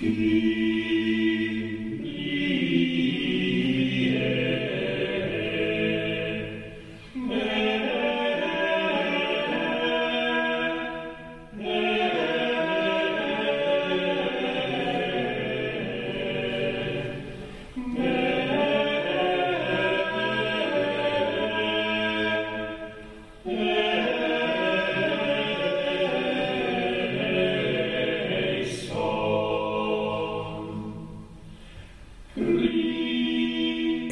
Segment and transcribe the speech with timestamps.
[0.00, 0.73] He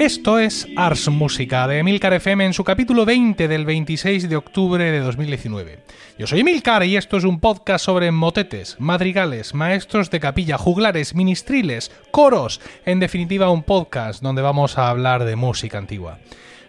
[0.02, 4.90] Esto es Ars Música de Emilcar FM en su capítulo 20 del 26 de octubre
[4.90, 5.78] de 2019.
[6.18, 11.14] Yo soy Emilcar y esto es un podcast sobre motetes, madrigales, maestros de capilla, juglares,
[11.14, 16.18] ministriles, coros, en definitiva un podcast donde vamos a hablar de música antigua.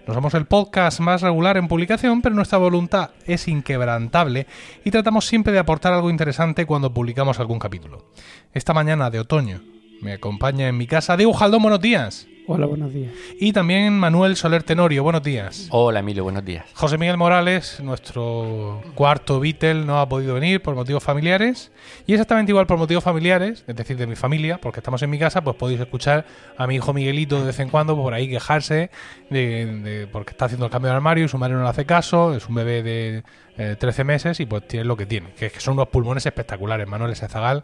[0.06, 4.46] No somos el podcast más regular en publicación, pero nuestra voluntad es inquebrantable
[4.86, 8.06] y tratamos siempre de aportar algo interesante cuando publicamos algún capítulo.
[8.54, 9.64] Esta mañana de otoño
[10.02, 12.28] me acompaña en mi casa Diego Jaldón, buenos días.
[12.46, 13.14] Hola, buenos días.
[13.40, 15.68] Y también Manuel Soler Tenorio, buenos días.
[15.72, 16.66] Hola Emilio, buenos días.
[16.74, 21.72] José Miguel Morales, nuestro cuarto Beatle, no ha podido venir por motivos familiares.
[22.06, 25.18] Y exactamente igual por motivos familiares, es decir, de mi familia, porque estamos en mi
[25.18, 26.26] casa, pues podéis escuchar
[26.58, 28.92] a mi hijo Miguelito de vez en cuando por ahí quejarse
[29.30, 32.36] de, porque está haciendo el cambio de armario y su madre no le hace caso,
[32.36, 35.54] es un bebé de 13 eh, meses y pues tiene lo que tiene, que, es
[35.54, 36.90] que son unos pulmones espectaculares.
[36.90, 37.64] Manuel Zagal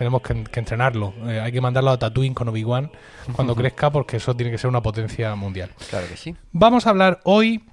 [0.00, 1.12] tenemos que, entrenarlo.
[1.26, 2.90] Eh, hay que mandarlo a Tatooine con Obi-Wan
[3.32, 5.72] cuando crezca porque eso tiene que ser una potencia mundial.
[5.90, 6.34] Claro que sí.
[6.52, 7.66] Vamos a hablar hoy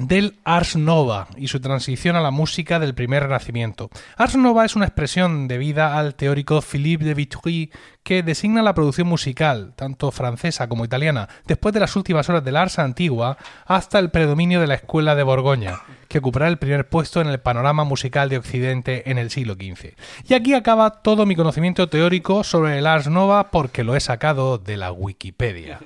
[0.00, 3.90] del Ars Nova y su transición a la música del primer renacimiento.
[4.16, 7.70] Ars Nova es una expresión debida al teórico Philippe de Vitry
[8.02, 12.56] que designa la producción musical, tanto francesa como italiana, después de las últimas horas del
[12.56, 17.20] Ars antigua hasta el predominio de la escuela de Borgoña, que ocupará el primer puesto
[17.20, 19.94] en el panorama musical de Occidente en el siglo XV.
[20.28, 24.56] Y aquí acaba todo mi conocimiento teórico sobre el Ars Nova porque lo he sacado
[24.56, 25.78] de la Wikipedia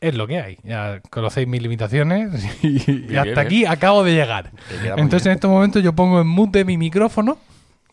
[0.00, 0.58] es lo que hay.
[0.62, 2.32] Ya conocéis mis limitaciones
[2.62, 4.50] y, hasta aquí acabo de llegar.
[4.96, 7.38] Entonces en este momento yo pongo en mute mi micrófono,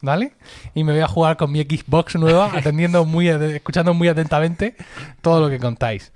[0.01, 0.33] ¿vale?
[0.73, 4.75] Y me voy a jugar con mi Xbox nueva, atendiendo muy, escuchando muy atentamente
[5.21, 6.11] todo lo que contáis.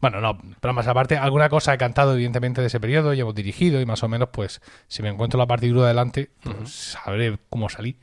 [0.00, 3.34] Bueno, no, pero más aparte, alguna cosa he cantado evidentemente de ese periodo y hemos
[3.34, 7.68] dirigido y más o menos, pues, si me encuentro la partitura delante, pues sabré cómo
[7.68, 7.96] salí,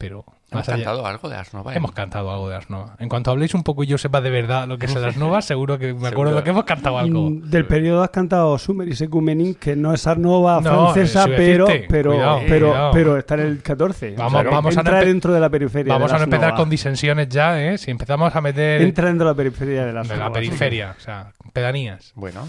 [0.00, 1.74] pero ¿Hemos cantado algo de Ars Nova?
[1.74, 2.96] Hemos cantado algo de Ars Nova.
[2.98, 5.78] En cuanto habléis un poco y yo sepa de verdad lo que es el seguro
[5.78, 7.30] que me acuerdo de que hemos cantado algo.
[7.30, 12.40] Mm, del periodo has cantado Sumeris Ecumenin, que no es Ars Nova francesa, pero, pero,
[12.48, 14.14] pero, pero está en el 14.
[14.16, 15.92] Vamos, vamos a entrar dentro de la periferia.
[15.92, 17.76] Vamos a empezar con disensiones ya, ¿eh?
[17.76, 18.80] Si empezamos a meter.
[18.80, 22.12] Entra dentro de la periferia de la De la periferia, o sea, pedanías.
[22.14, 22.48] Bueno.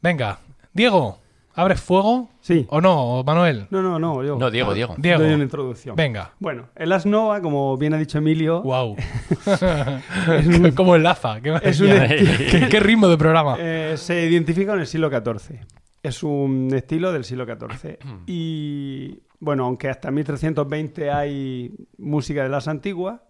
[0.00, 0.38] Venga,
[0.72, 1.18] Diego.
[1.60, 2.30] ¿Abres fuego?
[2.40, 2.66] Sí.
[2.70, 3.66] ¿O no, Manuel?
[3.68, 4.38] No, no, no, yo.
[4.38, 4.94] No, Diego, Diego.
[4.96, 5.22] Diego.
[5.22, 5.94] Doy una introducción.
[5.94, 6.32] Venga.
[6.38, 8.62] Bueno, el Asnova, como bien ha dicho Emilio.
[8.62, 8.96] ¡Wow!
[10.66, 11.38] es como el Laza.
[11.42, 11.88] ¿Qué, es un
[12.70, 13.56] ¿Qué, ritmo de programa?
[13.58, 15.58] Eh, se identifica con el siglo XIV.
[16.02, 17.98] Es un estilo del siglo XIV.
[18.26, 23.20] y bueno, aunque hasta 1320 hay música de las antiguas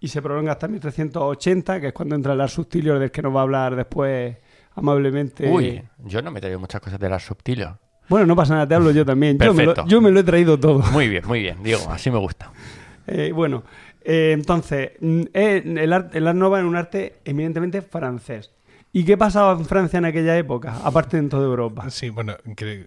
[0.00, 3.34] y se prolonga hasta 1380, que es cuando entra el Ars Subtilio, del que nos
[3.36, 4.36] va a hablar después
[4.74, 5.48] amablemente.
[5.48, 7.78] Uy, yo no me he traído muchas cosas de la subtilio.
[8.08, 9.38] Bueno, no pasa nada, te hablo yo también.
[9.38, 10.80] Yo me, lo, yo me, lo, he traído todo.
[10.92, 12.50] Muy bien, muy bien, Diego, así me gusta.
[13.06, 13.64] Eh, bueno,
[14.02, 18.50] eh, entonces, mm, eh, el, art, el Art Nova es un arte eminentemente francés.
[18.96, 20.76] ¿Y qué pasaba en Francia en aquella época?
[20.84, 21.90] Aparte en toda Europa.
[21.90, 22.36] Sí, bueno,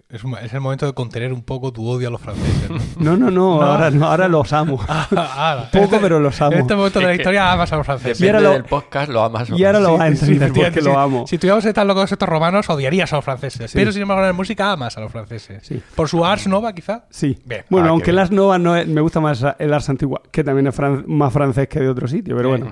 [0.09, 2.71] es, el momento de contener un poco tu odio a los franceses.
[2.97, 4.79] No, no, no, Ahora, no ahora los amo.
[4.89, 6.53] Ah, poco, pero los amo.
[6.53, 8.21] En este momento de la historia amas a los franceses.
[8.21, 9.49] y ahora lo, del podcast lo amas.
[9.49, 11.27] Y ahora lo vas a entender porque lo amo.
[11.27, 13.69] Si tuviéramos tan locos estos romanos, odiarías a los franceses.
[13.73, 15.69] Pero sin embargo, en la música amas a los franceses.
[15.93, 17.03] ¿Por su Ars Nova, quizá?
[17.09, 17.37] Sí.
[17.69, 20.67] Bueno, ah, aunque el Ars Nova no me gusta más el Ars Antigua, que también
[20.67, 20.75] es
[21.05, 22.71] más francés que de otro sitio, pero bueno.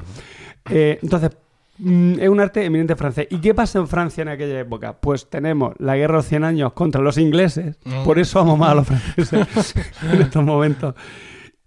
[0.70, 1.32] Eh, entonces,
[1.78, 3.28] Mm, es un arte eminente francés.
[3.30, 4.98] ¿Y qué pasa en Francia en aquella época?
[5.00, 8.04] Pues tenemos la guerra de los 100 años contra los ingleses, mm.
[8.04, 9.76] por eso amo más a los franceses
[10.14, 10.96] en estos momentos.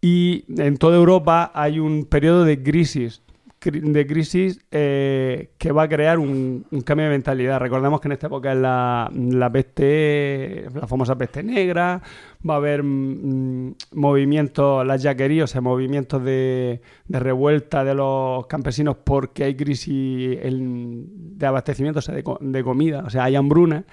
[0.01, 3.23] Y en toda Europa hay un periodo de crisis
[3.61, 7.59] de crisis eh, que va a crear un, cambio de mentalidad.
[7.59, 12.01] Recordemos que en esta época es la, la peste, la famosa peste negra,
[12.49, 18.97] va a haber mm, movimientos, las yaquerías, o sea, movimientos de, revuelta de los campesinos
[19.03, 23.85] porque hay crisis de abastecimiento, o sea, de, comida, o sea, hay hambruna.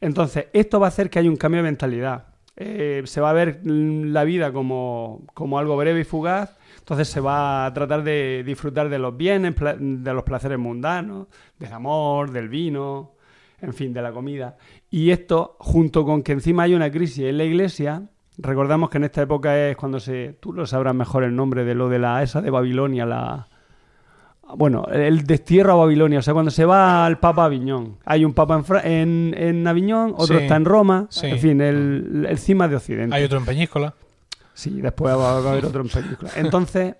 [0.00, 2.37] Entonces, esto va a hacer que haya un cambio de mentalidad.
[2.60, 7.20] Eh, se va a ver la vida como, como algo breve y fugaz entonces se
[7.20, 11.26] va a tratar de disfrutar de los bienes, de los placeres mundanos,
[11.58, 13.12] del amor, del vino,
[13.60, 14.56] en fin, de la comida.
[14.90, 18.08] Y esto, junto con que encima hay una crisis en la iglesia,
[18.40, 20.36] Recordamos que en esta época es cuando se.
[20.38, 23.48] Tú lo sabrás mejor el nombre de lo de la esa de Babilonia, la.
[24.56, 27.98] Bueno, el destierro a Babilonia, o sea, cuando se va al Papa Aviñón.
[28.04, 30.42] Hay un Papa en, Fra- en, en Aviñón, otro Sí.
[30.44, 31.26] está en Roma, Sí.
[31.26, 33.14] en fin, el, el cima de Occidente.
[33.14, 33.94] Hay otro en Peñíscola.
[34.54, 36.30] Sí, después va a haber otro en película.
[36.36, 36.94] Entonces,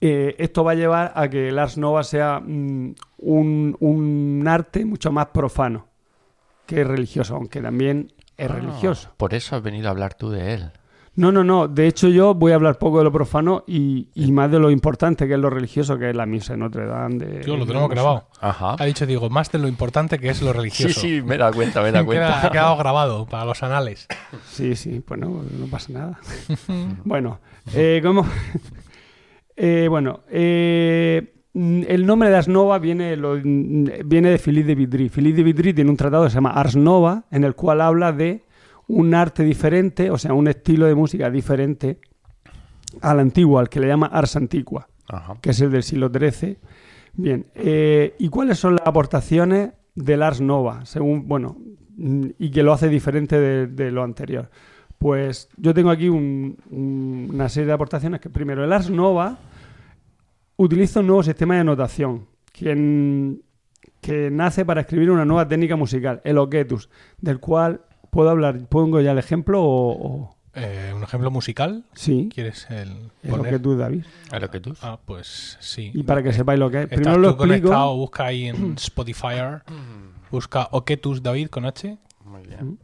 [0.00, 4.84] eh, esto va a llevar a que el Ars Nova sea mm, un, un arte
[4.84, 5.86] mucho más profano
[6.64, 9.08] que religioso, aunque también es religioso.
[9.12, 10.70] Ah, Por eso has venido a hablar tú de él.
[11.16, 11.66] No, no, no.
[11.66, 14.70] De hecho, yo voy a hablar poco de lo profano y, y más de lo
[14.70, 17.16] importante que es lo religioso, que es la misa de Notre Dame.
[17.24, 18.28] De, Tío, lo tenemos grabado.
[18.40, 18.76] Ajá.
[18.78, 21.00] Ha dicho, digo, más de lo importante que es lo Sí, religioso.
[21.00, 22.46] sí, me da cuenta, me da cuenta.
[22.46, 24.06] ha quedado grabado para los anales.
[24.46, 26.18] Sí, sí, pues no, no pasa nada.
[27.04, 27.40] bueno,
[27.74, 28.26] eh, ¿cómo?
[29.56, 35.08] Eh, bueno, eh, el nombre de Ars Nova viene, lo- viene de Philippe de Vitry.
[35.08, 38.12] Philippe de Vitry tiene un tratado que se llama Ars Nova, en el cual habla
[38.12, 38.44] de
[38.88, 41.98] un arte diferente, o sea, un estilo de música diferente
[43.00, 45.34] al antiguo, al que le llama Ars Antiqua Ajá.
[45.40, 46.58] que es el del siglo XIII.
[47.14, 50.84] Bien, eh, ¿y cuáles son las aportaciones del Ars Nova?
[50.84, 51.56] Según, bueno,
[51.96, 54.50] mm, y que lo hace diferente de, de lo anterior.
[54.98, 59.38] Pues yo tengo aquí un- un- una serie de aportaciones que primero, el Ars Nova
[60.56, 63.36] utiliza un nuevo sistema de notación que,
[64.00, 66.88] que nace para escribir una nueva técnica musical, el Oketus,
[67.20, 67.82] del cual
[68.16, 69.90] puedo hablar, pongo ya el ejemplo o...
[69.92, 71.84] o- Eh, ¿Un ejemplo musical?
[71.92, 73.54] sí, ¿Quieres el el poner?
[73.54, 74.04] Oketus, David.
[74.32, 74.74] A lo que tú.
[74.82, 75.90] Ah, pues sí.
[75.94, 76.88] Y para que sepáis lo que es.
[76.88, 77.68] Primero lo tú explico.
[77.68, 79.36] conectado, busca ahí en Spotify,
[80.30, 81.98] busca Oketus David con H.
[82.24, 82.78] Muy bien.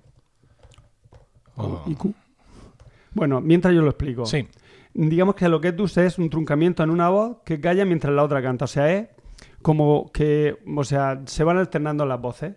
[1.56, 2.12] o- y Q.
[3.14, 4.26] Bueno, mientras yo lo explico.
[4.26, 4.46] Sí,
[4.94, 5.55] Digamos que el
[6.06, 8.67] es un truncamiento en una voz que calla mientras la otra canta.
[8.67, 9.08] O sea, es
[9.62, 12.55] como que, o sea, se van alternando las voces.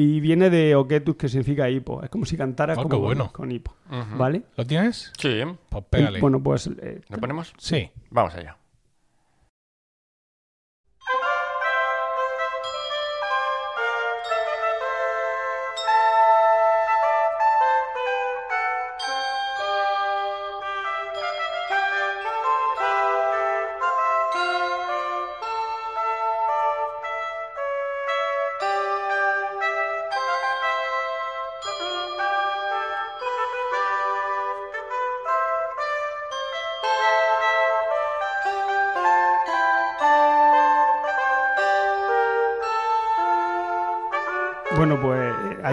[0.00, 2.00] Y viene de oquetus, que significa hipo.
[2.04, 3.32] Es como si cantaras Oh, como bueno.
[3.32, 3.74] con hipo.
[4.16, 4.42] ¿Vale?
[4.56, 5.12] ¿lo tienes?
[5.18, 5.40] Sí.
[5.68, 6.20] Pues pégale.
[6.20, 7.52] Bueno, pues eh, ¿Lo ponemos?
[7.58, 7.90] Sí.
[8.10, 8.56] Vamos allá.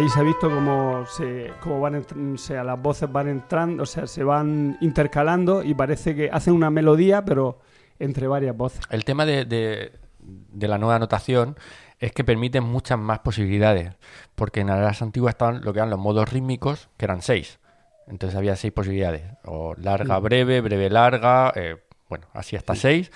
[0.05, 3.85] Ahí se ha visto cómo, se, cómo van o sea, las voces van entrando, o
[3.87, 7.59] sea, se van intercalando y parece que hacen una melodía, pero
[7.97, 8.81] entre varias voces.
[8.91, 11.55] El tema de, de- de la nueva notación
[11.99, 13.93] es que permite muchas más posibilidades.
[14.35, 17.59] Porque en las antiguas estaban lo que eran los modos rítmicos, que eran seis.
[18.07, 19.23] Entonces había seis posibilidades.
[19.45, 21.51] O larga, breve, breve, larga.
[21.55, 21.77] eh,
[22.09, 23.11] bueno, así hasta seis.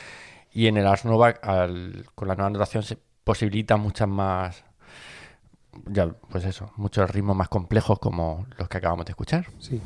[0.51, 4.63] Y en el Ars Nova, al- con la nueva notación, se posibilita muchas más.
[5.87, 9.47] Ya, pues eso, muchos ritmos más complejos como los que acabamos de escuchar.
[9.59, 9.81] Sí.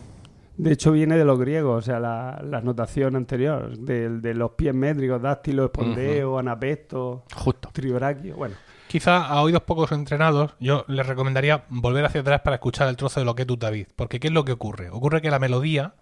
[0.56, 4.52] De hecho, viene de los griegos, o sea, la, la notación anterior, de, de los
[4.52, 7.70] pies métricos, dáctilo, espondeo, anapesto, Justo.
[7.74, 8.36] trioraquio.
[8.36, 8.56] Bueno,
[8.88, 13.20] Quizá a oídos pocos entrenados, yo les recomendaría volver hacia atrás para escuchar el trozo
[13.20, 13.88] de Loquetus David.
[13.96, 14.92] Porque ¿qué es lo que ocurre?
[14.92, 15.96] Ocurre que la melodía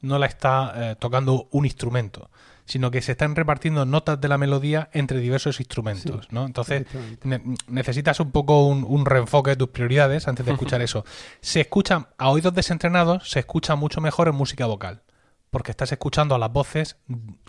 [0.00, 2.28] no la está eh, tocando un instrumento,
[2.64, 6.46] sino que se están repartiendo notas de la melodía entre diversos instrumentos, ¿no?
[6.46, 6.86] Entonces
[7.24, 11.04] ne- necesitas un poco un, un reenfoque de tus prioridades antes de escuchar eso.
[11.40, 15.02] Se escucha, a oídos desentrenados, se escucha mucho mejor en música vocal,
[15.50, 16.96] porque estás escuchando a las voces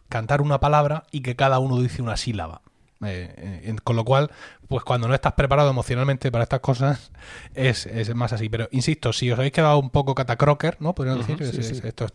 [0.09, 2.61] cantar una palabra y que cada uno dice una sílaba.
[3.05, 4.31] Eh, eh, con lo cual,
[4.69, 7.11] pues cuando no estás preparado emocionalmente para estas cosas,
[7.53, 8.47] es, es más así.
[8.47, 10.95] Pero insisto, si os habéis quedado un poco catacroker, ¿no?
[10.95, 11.73] Podríamos decir, sí, es- sí.
[11.79, 12.13] es- esto es-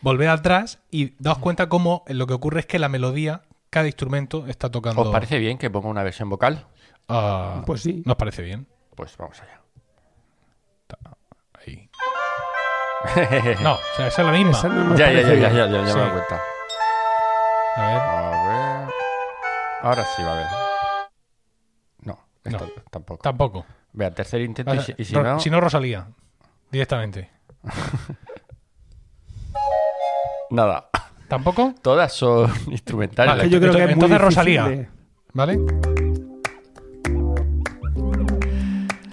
[0.00, 4.46] volved atrás y daos cuenta cómo lo que ocurre es que la melodía, cada instrumento
[4.46, 5.02] está tocando.
[5.02, 6.66] ¿Os parece bien que ponga una versión vocal?
[7.08, 8.02] Ah, Pues sí.
[8.06, 8.66] Nos parece bien.
[8.94, 9.60] Pues vamos allá.
[11.66, 11.90] Ahí.
[13.62, 14.62] No, o sea, esa es la misma.
[14.68, 15.94] No ya, ya, ya, ya, ya, ya, ya Sí.
[15.98, 16.42] me doy cuenta.
[17.76, 18.00] A ver.
[18.00, 18.94] A ver.
[19.82, 20.46] Ahora sí va a ver.
[22.02, 22.82] No, esto No.
[22.90, 23.22] tampoco.
[23.22, 23.66] Tampoco.
[23.92, 25.40] Vea, tercer intento y si, y si Ro- no.
[25.40, 26.06] si no, Rosalía.
[26.70, 27.30] Directamente.
[30.50, 30.88] Nada.
[31.28, 31.74] ¿Tampoco?
[31.82, 33.50] Todas son instrumentales.
[33.50, 34.64] Yo creo que es Entonces, Rosalía.
[34.68, 34.88] de-
[35.32, 35.58] ¿Vale?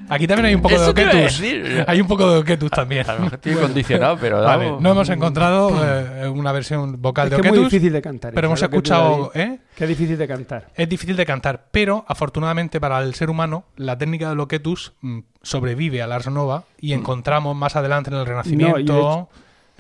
[0.10, 1.86] Aquí también hay un poco Eso de a decir.
[1.88, 3.10] Hay un poco de Oketus también.
[3.10, 4.82] A lo mejor estoy condicionado, pero Vale, vamos.
[4.82, 8.34] no hemos encontrado eh, una versión vocal Es de que es muy difícil de cantar.
[8.34, 9.32] pero hemos ¿sabes lo que te escuchado...
[9.36, 9.60] ¿eh?
[9.74, 10.68] Que es difícil de cantar.
[10.76, 15.20] Es difícil de cantar, pero afortunadamente para el ser humano, la técnica de Loquetus mm,
[15.44, 19.30] sobrevive al Ars Nova y encontramos más adelante en el Renacimiento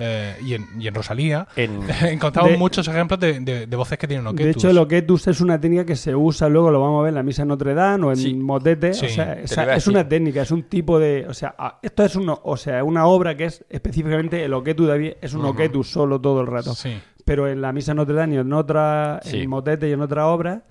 [0.02, 1.80] eh, y, en, y en Rosalía, En-
[2.10, 4.46] encontramos De- muchos ejemplos de, de- de voces que tienen oquetus.
[4.46, 7.10] De hecho, el oquetus es una técnica que se usa, luego lo vamos a ver
[7.10, 8.34] en la misa Notre Dame o en Sí.
[8.34, 8.94] motete.
[8.94, 9.10] Sí, o
[9.48, 11.26] sea, es una técnica, es un tipo de.
[11.30, 14.92] O sea, esto es uno, o sea, una obra que es específicamente el oquetus de
[14.94, 16.74] David, es un oquetus solo todo el rato.
[16.74, 16.98] Sí.
[17.24, 19.42] Pero en la misa Notre Dame y en otra, Sí.
[19.42, 20.64] en motete y en otra obra,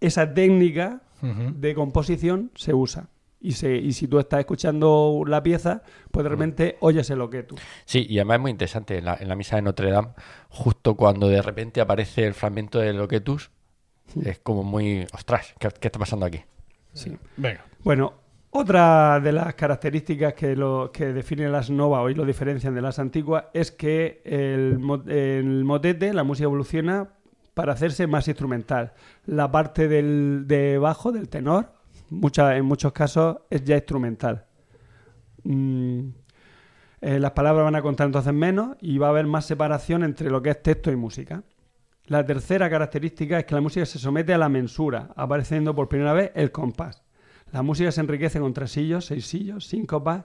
[0.00, 3.08] esa técnica de composición se usa.
[3.42, 7.58] Y, se, y si tú estás escuchando la pieza, pues de repente oyes el oquetus.
[7.86, 8.98] Sí, y además es muy interesante.
[8.98, 10.08] En la, en la misa de Notre Dame,
[10.50, 13.50] justo cuando de repente aparece el fragmento del Loquetus,
[14.22, 15.06] es como muy.
[15.14, 15.54] ¡Ostras!
[15.58, 16.42] ¿Qué, qué está pasando aquí?
[16.92, 17.16] Sí.
[17.38, 17.64] Venga.
[17.82, 18.12] Bueno,
[18.50, 22.98] otra de las características que, lo, que definen las novas y lo diferencian de las
[22.98, 27.08] antiguas es que el, mo- el motete, la música evoluciona
[27.54, 28.92] para hacerse más instrumental.
[29.24, 31.72] La parte del, de bajo, del tenor,
[32.10, 34.44] mucha- en muchos casos es ya instrumental.
[35.44, 36.08] Mm,
[37.00, 40.30] eh, las palabras van a contar entonces menos y va a haber más separación entre
[40.30, 41.42] lo que es texto y música.
[42.06, 46.12] La tercera característica es que la música se somete a la mensura, apareciendo por primera
[46.12, 47.02] vez el compás.
[47.52, 50.24] La música se enriquece con tresillos, seisillos, síncopas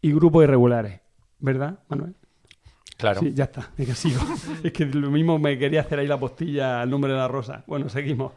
[0.00, 1.00] y grupos irregulares.
[1.38, 2.14] ¿Verdad, Manuel?
[2.96, 3.20] Claro.
[3.20, 3.70] Sí, ya está.
[3.78, 4.20] Es que sigo.
[4.64, 7.62] es que lo mismo me quería hacer ahí la postilla al nombre de la rosa.
[7.66, 8.32] Bueno, seguimos.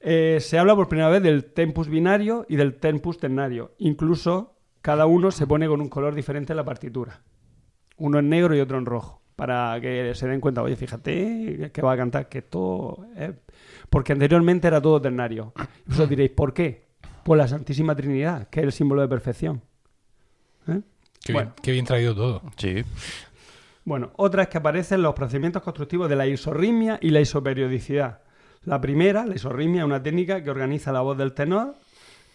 [0.00, 3.72] Eh, se habla por primera vez del tempus binario y del tempus ternario.
[3.78, 7.20] Incluso cada uno se pone con un color diferente en la partitura.
[7.96, 9.22] Uno en negro y otro en rojo.
[9.34, 13.32] Para que se den cuenta, oye, fíjate que va a cantar que esto es...
[13.90, 15.52] Porque anteriormente era todo ternario.
[15.86, 16.86] Y vosotros diréis, ¿por qué?
[17.22, 19.60] Pues la Santísima Trinidad, que es el símbolo de perfección.
[20.68, 20.80] ¿Eh?
[21.24, 21.50] Qué, Bueno.
[21.50, 22.42] bien, qué bien traído todo.
[22.56, 22.84] Sí.
[23.84, 28.20] Bueno, otra es que aparecen los procedimientos constructivos de la isorritmia y la isoperiodicidad.
[28.66, 31.76] La primera, la isorritmia, es una técnica que organiza la voz del tenor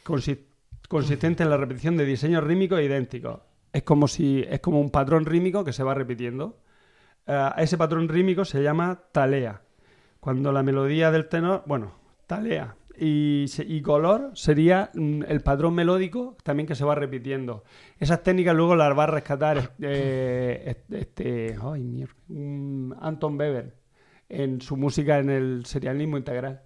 [0.05, 0.45] consi-
[0.87, 3.41] consistente en la repetición de diseños rítmicos idénticos.
[3.73, 6.57] Es como si es como un patrón rítmico que se va repitiendo.
[7.27, 9.61] Eh, ese patrón rítmico se llama talea.
[10.21, 11.95] Cuando la melodía del tenor, bueno,
[12.27, 12.75] talea.
[12.97, 17.65] Y, color sería mm, el patrón melódico también que se va repitiendo.
[17.99, 21.57] Esas técnicas luego las va a rescatar eh, este,
[22.29, 23.80] mm, Anton Weber
[24.31, 26.61] en su música en el serialismo integral.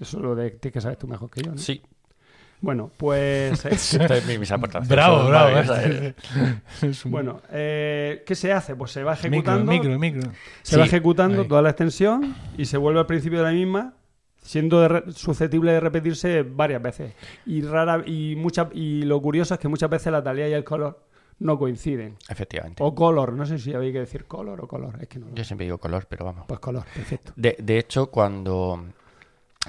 [0.00, 1.58] Eso lo de, de que sabes tú mejor que yo, ¿no?
[1.58, 1.82] Sí.
[2.60, 3.64] Bueno, pues...
[3.66, 4.88] eh, es mi, mis aportaciones.
[4.88, 5.56] Bravo, Son bravo.
[5.84, 6.14] eh.
[6.82, 8.74] Es un- bueno, eh, ¿qué se hace?
[8.74, 9.70] Pues se va micro, ejecutando...
[9.72, 10.32] micro, micro.
[10.62, 11.48] Se va ejecutando Ahí.
[11.48, 13.94] toda la extensión y se vuelve al principio de la misma,
[14.40, 17.12] siendo de re- susceptible de repetirse varias veces.
[17.44, 20.64] Y rara y mucha, y lo curioso es que muchas veces la talía y el
[20.64, 21.04] color
[21.38, 22.16] no coinciden.
[22.28, 22.82] Efectivamente.
[22.82, 25.34] O color, no sé si había que decir color o color, es que no lo
[25.34, 26.46] Yo siempre digo color, pero vamos.
[26.46, 27.32] Pues color, perfecto.
[27.36, 28.84] De, de hecho, cuando,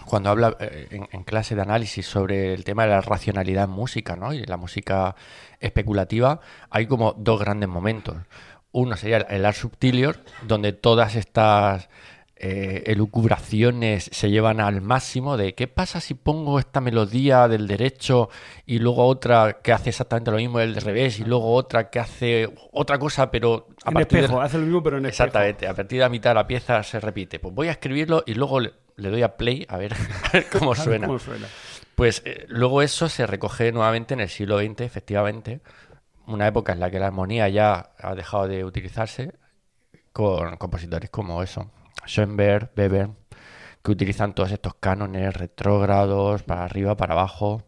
[0.06, 3.72] cuando habla eh, en, en clase de análisis sobre el tema de la racionalidad en
[3.72, 4.34] música, ¿no?
[4.34, 5.16] Y la música
[5.60, 8.16] especulativa, hay como dos grandes momentos.
[8.72, 11.90] Uno sería el, el art subtilior, donde todas estas
[12.38, 18.30] eh, elucubraciones se llevan al máximo de qué pasa si pongo esta melodía del derecho
[18.66, 22.50] y luego otra que hace exactamente lo mismo del revés y luego otra que hace
[22.74, 25.24] otra cosa pero a En partir de- espejo, hace lo mismo pero en espejo.
[25.24, 27.40] Exactamente, a partir de la mitad de la pieza se repite.
[27.40, 30.46] Pues voy a escribirlo y luego le, le doy a play a ver, a ver
[30.76, 31.08] suena.
[31.08, 31.48] ¿Cómo suena?
[31.96, 35.62] Pues eh, luego eso se recoge nuevamente en el siglo XX, efectivamente,
[36.28, 39.34] una época en la que la armonía ya ha dejado de utilizarse
[40.12, 41.72] con compositores como eso,
[42.06, 43.10] Schoenberg, Weber,
[43.84, 47.64] que utilizan todos estos cánones retrógrados para arriba, para abajo.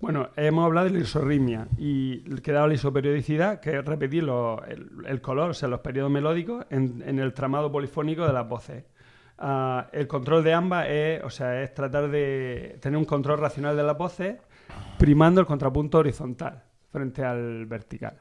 [0.00, 5.50] Bueno, hemos hablado de la isorritmia y quedaba la isoperiodicidad, que es repetir el, color,
[5.50, 8.84] o sea, los periodos melódicos en, en el tramado polifónico de las voces.
[9.38, 13.76] Ah, el control de ambas es, o sea, es tratar de tener un control racional
[13.76, 14.36] de las voces,
[14.98, 18.20] primando el contrapunto horizontal frente al vertical.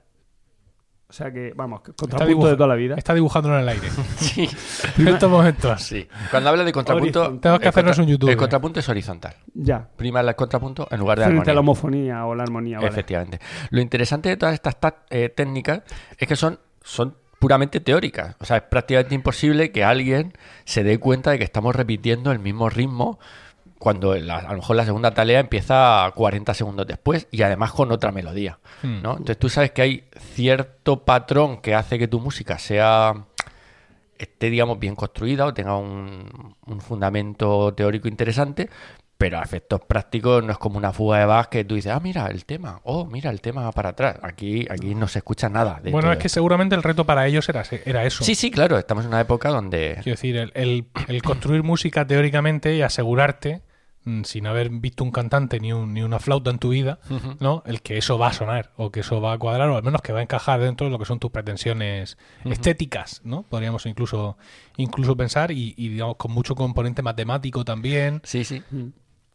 [1.10, 2.96] O sea que, vamos, contrapunto de toda la vida.
[2.98, 3.88] Está dibujándolo en el aire.
[4.18, 4.50] Sí,
[4.98, 5.82] en estos momentos.
[5.82, 6.06] sí.
[6.30, 7.42] Cuando habla de contrapunto, Horizontal.
[7.42, 8.30] Tenemos que hacernos un YouTube.
[8.30, 9.34] El contrapunto es horizontal.
[9.54, 9.88] Ya.
[9.96, 11.52] Prima el contrapunto en lugar de Frente armonía.
[11.52, 12.78] a la homofonía o la armonía.
[12.80, 12.90] ¿vale?
[12.90, 13.40] Efectivamente.
[13.70, 15.84] Lo interesante de todas estas ta- eh, técnicas
[16.18, 18.36] es que son, son puramente teóricas.
[18.40, 20.34] O sea, es prácticamente imposible que alguien
[20.66, 23.18] se dé cuenta de que estamos repitiendo el mismo ritmo
[23.80, 27.92] cuando la- a lo mejor la segunda tarea empieza 40 segundos después y además con
[27.92, 28.60] otra melodía.
[28.84, 29.02] Hmm.
[29.02, 29.12] ¿no?
[29.12, 30.04] Entonces tú sabes que hay
[30.34, 33.14] cierto patrón que hace que tu música sea
[34.18, 38.68] esté, digamos, bien construida o tenga un, un fundamento teórico interesante,
[39.16, 42.00] pero a efectos prácticos no es como una fuga de Bach que tú dices, ah,
[42.00, 44.18] mira, el tema, oh, mira, el tema para atrás.
[44.24, 45.80] Aquí, aquí no se escucha nada.
[45.84, 46.36] de Bueno, es que esto.
[46.36, 48.24] seguramente el reto para ellos era, era eso.
[48.24, 50.00] Sí, sí, claro, estamos en una época donde...
[50.04, 53.62] Quiero decir, el, el- el construir música teóricamente y asegurarte
[54.24, 57.00] sin haber visto un cantante ni, un- ni una flauta en tu vida,
[57.40, 57.64] ¿no?
[57.66, 60.02] El que eso va a sonar o que eso va a cuadrar o al menos
[60.02, 63.44] que va a encajar dentro de lo que son tus pretensiones estéticas, ¿no?
[63.44, 64.38] Podríamos incluso
[64.78, 68.22] incluso pensar y, y, digamos con mucho componente matemático también.
[68.24, 68.64] Sí, sí.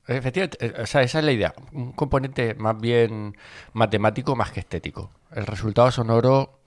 [0.07, 1.55] Efectivamente, eh, o sea, esa es la idea.
[1.73, 3.37] Un componente más bien
[3.73, 5.11] matemático más que estético.
[5.31, 6.59] El resultado sonoro,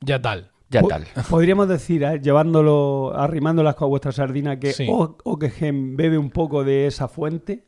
[0.00, 0.50] Ya tal.
[0.70, 1.06] Ya tal.
[1.28, 4.86] Podríamos decir, eh, llevándolo, arrimándolas con vuestra sardina, que Sí.
[4.88, 5.16] O-
[5.96, 7.64] bebe un poco de esa fuente.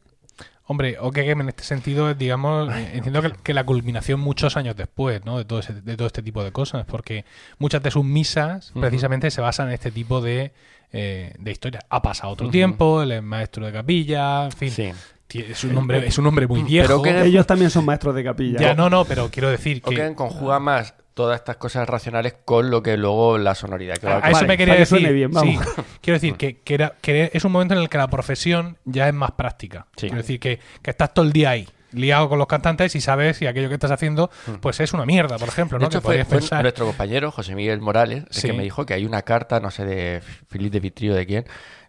[0.66, 4.76] Hombre, Okegem en este sentido es, digamos, eh, entiendo que, que la culminación muchos años
[4.76, 5.36] después, ¿no?
[5.38, 7.24] De todo, ese- de todo este tipo de cosas, porque
[7.58, 10.52] muchas de sus misas precisamente se basan en este tipo de,
[10.92, 11.84] eh, de historias.
[11.90, 14.92] Ha pasado otro tiempo, él es maestro de capilla, en fin, Sí.
[15.34, 17.02] es un hombre, es un hombre muy viejo.
[17.02, 18.60] que- Ellos también son maestros de capilla.
[18.60, 22.70] ya no, no, pero quiero decir que que conjuga más todas estas cosas racionales con
[22.70, 24.98] lo que luego la sonoridad que va a a eso me quería que decir.
[24.98, 25.66] suene bien, sí, vamos.
[26.00, 29.08] quiero decir que, que era, que es un momento en el que la profesión ya
[29.08, 29.86] es más práctica.
[29.96, 30.06] Sí.
[30.06, 33.36] Quiero decir que, que estás todo el día ahí, liado con los cantantes y sabes
[33.36, 35.80] si aquello que estás haciendo pues es una mierda, por ejemplo, Mm.
[35.80, 35.88] De ¿no?
[35.88, 36.62] hecho, que fue, podrías fue pensar.
[36.62, 38.46] nuestro compañero José Miguel Morales el Sí.
[38.48, 41.44] que me dijo que hay una carta, no sé, de Filipe de Vitrio de quién,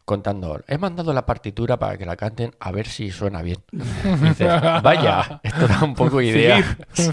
[0.06, 3.58] contando, he mandado la partitura para que la canten a ver si suena bien.
[3.72, 3.78] Y
[4.28, 4.48] dices,
[4.84, 6.62] vaya, esto da un poco idea.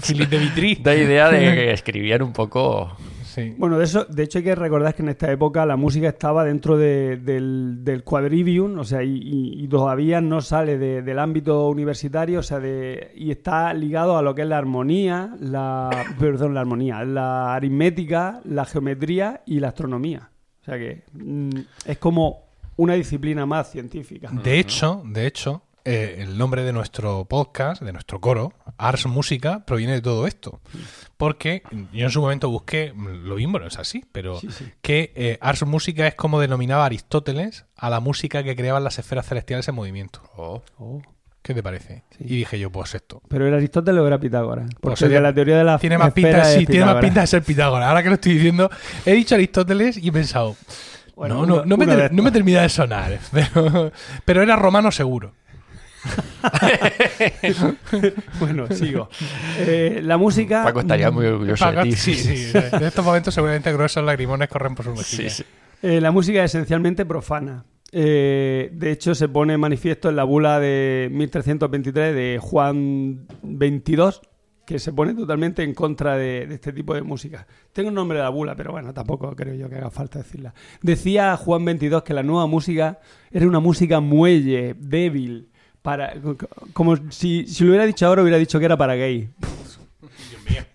[0.05, 0.75] Philippe de Vitry.
[0.83, 2.91] Da idea de que escribían un poco...
[3.23, 3.55] Sí.
[3.57, 6.43] Bueno, de eso, de hecho hay que recordar que en esta época la música estaba
[6.43, 12.39] dentro de- del, del quadrivium, o sea, y, todavía no sale de- del ámbito universitario,
[12.39, 16.59] o sea, de, y está ligado a lo que es la armonía, la, perdón, la
[16.59, 20.29] armonía, la aritmética, la geometría y la astronomía.
[20.61, 21.49] O sea que mm,
[21.85, 22.50] es como
[22.81, 24.29] una disciplina más científica.
[24.31, 29.63] De hecho, de hecho, eh, el nombre de nuestro podcast, de nuestro coro, Ars Música,
[29.65, 30.59] proviene de todo esto.
[31.17, 31.61] Porque
[31.93, 34.39] yo en su momento busqué, lo mismo no es así, pero
[34.81, 39.27] que eh, Ars Música es como denominaba Aristóteles a la música que creaban las esferas
[39.27, 40.21] celestiales en movimiento.
[40.37, 40.63] Oh.
[40.79, 41.01] Oh.
[41.43, 42.03] ¿Qué te parece?
[42.19, 43.21] Y dije yo, pues esto.
[43.27, 44.65] Pero era Aristóteles o era Pitágoras.
[44.75, 47.27] Porque Pues sería- la teoría de la Tiene más pinta, sí, tiene más pinta de
[47.27, 47.87] ser Pitágoras.
[47.87, 48.69] Ahora que lo estoy diciendo,
[49.05, 50.55] he dicho Aristóteles y he pensado,
[51.15, 53.91] Bueno, no, no, uno- no, me ter- no me termina de sonar, pero,
[54.25, 55.33] pero era romano seguro.
[58.39, 59.09] Bueno, sigo.
[59.59, 60.63] Eh, la música.
[60.63, 61.95] Paco estaría muy orgulloso Paco- de ti.
[61.95, 65.29] sí, sí, en estos momentos seguramente gruesos lagrimones corren por su mejilla.
[65.29, 65.43] Sí, sí.
[65.83, 67.65] Eh, la música es esencialmente profana.
[67.91, 74.21] Eh, de hecho, se pone manifiesto en la bula de 1323 de Juan XXII,
[74.71, 77.45] que se pone totalmente en contra de, de este tipo de música.
[77.73, 80.53] Tengo el nombre de la bula, pero bueno, tampoco creo yo que haga falta decirla.
[80.81, 82.99] Decía Juan XXII que la nueva música
[83.31, 85.49] era una música muelle, débil,
[85.81, 86.13] para,
[86.73, 89.29] como si, si lo hubiera dicho ahora, hubiera dicho que era para gay.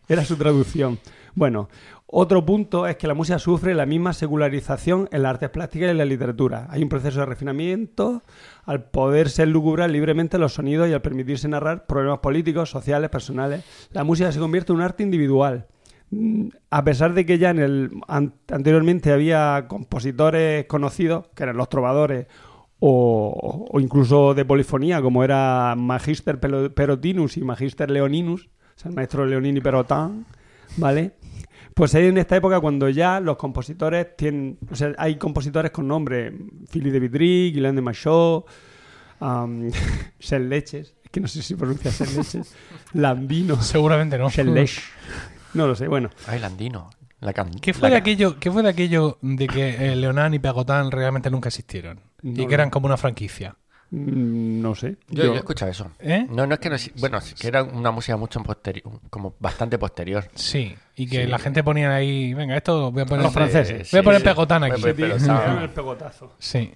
[0.08, 0.98] Era su traducción.
[1.34, 1.68] Bueno,
[2.08, 5.90] otro punto es que la música sufre la misma secularización en las artes plásticas y
[5.90, 6.66] en la literatura.
[6.70, 8.22] Hay un proceso de refinamiento
[8.64, 13.64] al poder ser lucubrar libremente los sonidos y al permitirse narrar problemas políticos, sociales, personales.
[13.90, 15.66] La música se convierte en un arte individual.
[16.10, 21.56] Mm, A pesar de que ya en el an- anteriormente había compositores conocidos, que eran
[21.56, 22.26] los trovadores,
[22.78, 29.24] o, incluso de polifonía, como era Magister Perotinus y Magister Leoninus, o sea, el maestro
[29.26, 30.26] Leonini Perotin,
[30.76, 31.12] ¿vale?
[31.76, 35.86] Pues ahí en esta época cuando ya los compositores tienen, o sea, hay compositores con
[35.86, 36.32] nombre,
[36.70, 38.46] Philippe de Vitry, Guillain de Machaut,
[39.20, 39.70] um,
[40.48, 42.54] Leches, es que no sé si pronuncia Leches,
[42.94, 44.28] Lambino, Seguramente no.
[44.54, 44.80] Lech,
[45.52, 46.88] no lo sé, bueno, Ay, Landino.
[47.20, 50.32] La can- ¿Qué fue, la de aquello, ¿Qué fue de aquello de que eh, Leonán
[50.32, 52.00] y Pegotán realmente nunca existieron?
[52.22, 53.54] No y que eran como una franquicia.
[53.90, 54.96] Mm, no sé.
[55.08, 55.90] Yo, yo he escuchado eso.
[56.00, 56.26] ¿Eh?
[56.30, 56.76] No, no es que no.
[56.98, 60.24] Bueno, es que era una música mucho posterior, como bastante posterior.
[60.34, 61.28] Sí, y que Sí.
[61.30, 63.90] la gente ponía ahí, venga, esto voy a poner Los franceses.
[63.90, 64.24] Voy a poner sí.
[64.26, 64.80] Pegotán Voy a aquí.
[64.82, 66.32] poner Sí, me dieron el pegotazo.
[66.38, 66.72] Sí.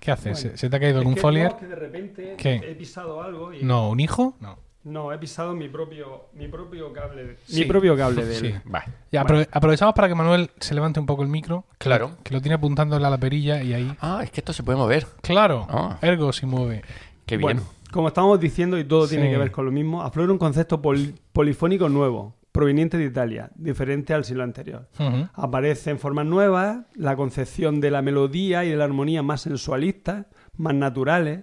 [0.00, 0.24] ¿Qué haces?
[0.40, 0.50] Bueno.
[0.52, 1.14] ¿Se- ¿Se te ha caído algún
[1.58, 2.54] que de repente ¿Qué?
[2.56, 3.64] he pisado algo y...
[3.64, 4.36] No, ¿un hijo?
[4.40, 4.58] No.
[4.86, 7.24] No, he pisado mi propio, mi propio cable.
[7.24, 7.60] de- Sí.
[7.60, 8.36] Mi propio cable del.
[8.36, 8.54] Sí.
[8.72, 8.84] Va.
[9.10, 11.64] Ya, aprove- aprovechamos para que Manuel se levante un poco el micro.
[11.78, 12.12] Claro.
[12.22, 13.92] Que lo tiene apuntándole a la perilla y ahí.
[14.00, 15.06] Ah, es que esto se puede mover.
[15.22, 15.98] Claro, Ah.
[16.02, 16.82] ergo si mueve.
[17.26, 17.42] Qué bien.
[17.42, 20.80] Bueno, como estábamos diciendo, y todo tiene que ver con lo mismo, aflora un concepto
[20.80, 24.88] pol- polifónico nuevo, proveniente de Italia, diferente al siglo anterior.
[25.00, 25.28] Ujú.
[25.34, 30.26] Aparece en formas nuevas la concepción de la melodía y de la armonía más sensualistas,
[30.56, 31.40] más naturales.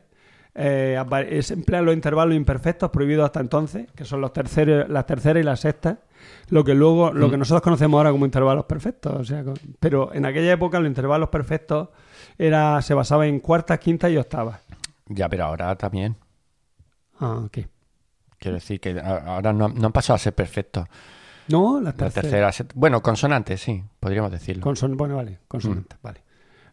[0.56, 5.42] Eh, se emplean los intervalos imperfectos prohibidos hasta entonces, que son los terceros, las terceras
[5.42, 5.98] y las sextas,
[6.50, 9.14] lo que luego, lo que nosotros conocemos ahora como intervalos perfectos.
[9.14, 11.90] O sea, con- pero en aquella época los intervalos perfectos
[12.38, 14.60] era, se basaba en cuartas, quintas y octavas.
[15.08, 16.16] Ya, pero ahora también.
[17.20, 17.58] Ah, ok.
[18.38, 20.86] Quiero decir que ahora no, no han pasado a ser perfectos.
[21.48, 22.56] No, las La terceras.
[22.58, 24.64] tercera, bueno, consonantes, sí, podríamos decirlo.
[24.64, 26.22] Conson- bueno, vale, consonantes, vale.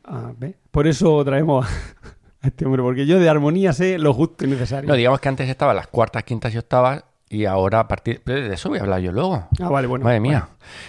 [0.05, 0.57] Ah, ¿ve?
[0.71, 1.67] Por eso traemos
[2.43, 4.89] a, este hombre, porque yo de armonía sé lo justo y necesario.
[4.89, 8.23] No, digamos que antes estaban las cuartas, quintas y octavas y ahora a partir...
[8.25, 9.47] Pero de eso voy a hablar yo luego.
[9.61, 10.05] Ah, vale, bueno.
[10.05, 10.49] Madre mía.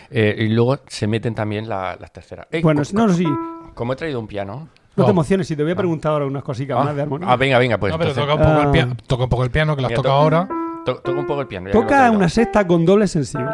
[0.09, 2.47] Eh, y luego se meten también la- las terceras.
[2.63, 3.27] Bueno, no, no, sí.
[3.75, 4.69] Como he traído un piano...
[4.95, 5.05] No Oh.
[5.05, 7.27] te emociones, si te voy a preguntar ahora unas cositas Ah, más de armonía.
[7.31, 8.71] ah, venga, venga, pues no, pero entonces- toca un, poco el Ah.
[8.73, 10.47] piano, toca un poco el piano, que tocado toca- ahora.
[10.85, 11.71] to- toca un poco el piano.
[11.71, 13.51] Toca una sexta con doble sensible.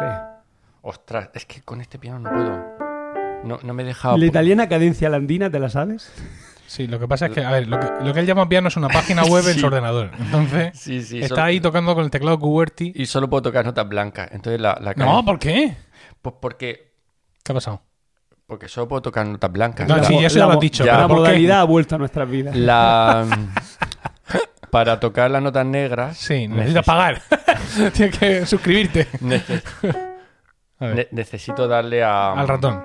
[0.82, 2.58] Ostras, es que con este piano no puedo.
[3.44, 4.16] No, no me he dejado...
[4.18, 6.12] La italiana cadencia landina, ¿te la sabes?
[6.68, 8.68] Sí, lo que pasa es que, a ver, lo que, lo que él llama piano
[8.68, 10.10] es una página web en su ordenador.
[10.18, 11.16] Entonces, Sí, sí.
[11.20, 12.92] está solo- ahí tocando con el teclado QWERTY.
[12.94, 14.28] Y solo puedo tocar notas blancas.
[14.32, 14.78] Entonces la...
[14.80, 15.74] la No, ¿por qué?
[16.20, 16.92] Pues porque...
[17.42, 17.80] ¿Qué ha pasado?
[18.46, 19.88] Porque solo puedo tocar notas blancas.
[19.88, 20.84] No, La sí, eso ya lo has dicho.
[20.84, 20.92] ya.
[20.92, 22.54] pero La modalidad ha vuelto a nuestras vidas.
[22.54, 23.26] La...
[24.70, 26.18] Para tocar las notas negras...
[26.18, 27.22] Sí, necesitas pagar.
[27.94, 29.08] Tienes que suscribirte.
[29.22, 29.62] nece-
[30.80, 32.32] A ver, ne- necesito darle a...
[32.32, 32.84] al ratón.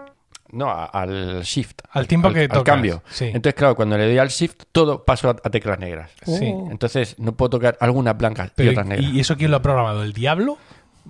[0.54, 1.82] No, a- al shift.
[1.92, 2.63] Al tiempo al, que al tocas.
[2.63, 3.02] cambio.
[3.10, 3.26] Sí.
[3.26, 6.12] Entonces, claro, cuando le doy al shift, todo paso a, a teclas negras.
[6.26, 6.52] Sí.
[6.54, 6.70] Oh.
[6.72, 9.12] Entonces, no puedo tocar algunas blancas y otras negras.
[9.12, 10.04] ¿Y eso quién lo ha programado?
[10.04, 10.58] ¿El diablo?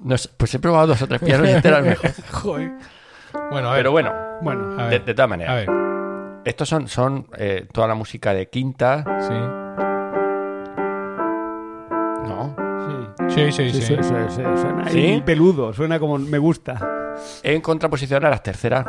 [0.04, 2.12] No sé, pues he probado dos o tres pianos y este mejor.
[2.32, 2.72] Joder.
[3.52, 3.80] Bueno, a ver.
[3.80, 5.06] Pero bueno, Bueno, a de, ver.
[5.06, 5.70] de todas a maneras, ver.
[6.46, 9.04] estos son, son eh, toda la música de quinta.
[9.28, 9.34] Sí.
[12.28, 12.56] No.
[13.30, 13.34] sí.
[13.36, 13.82] Sí, sí, Sí, sí.
[13.82, 15.00] sí, sí, sí, suena ¿Sí?
[15.00, 16.80] ahí peludo, suena como me gusta.
[17.44, 18.86] En contraposición a las terceras,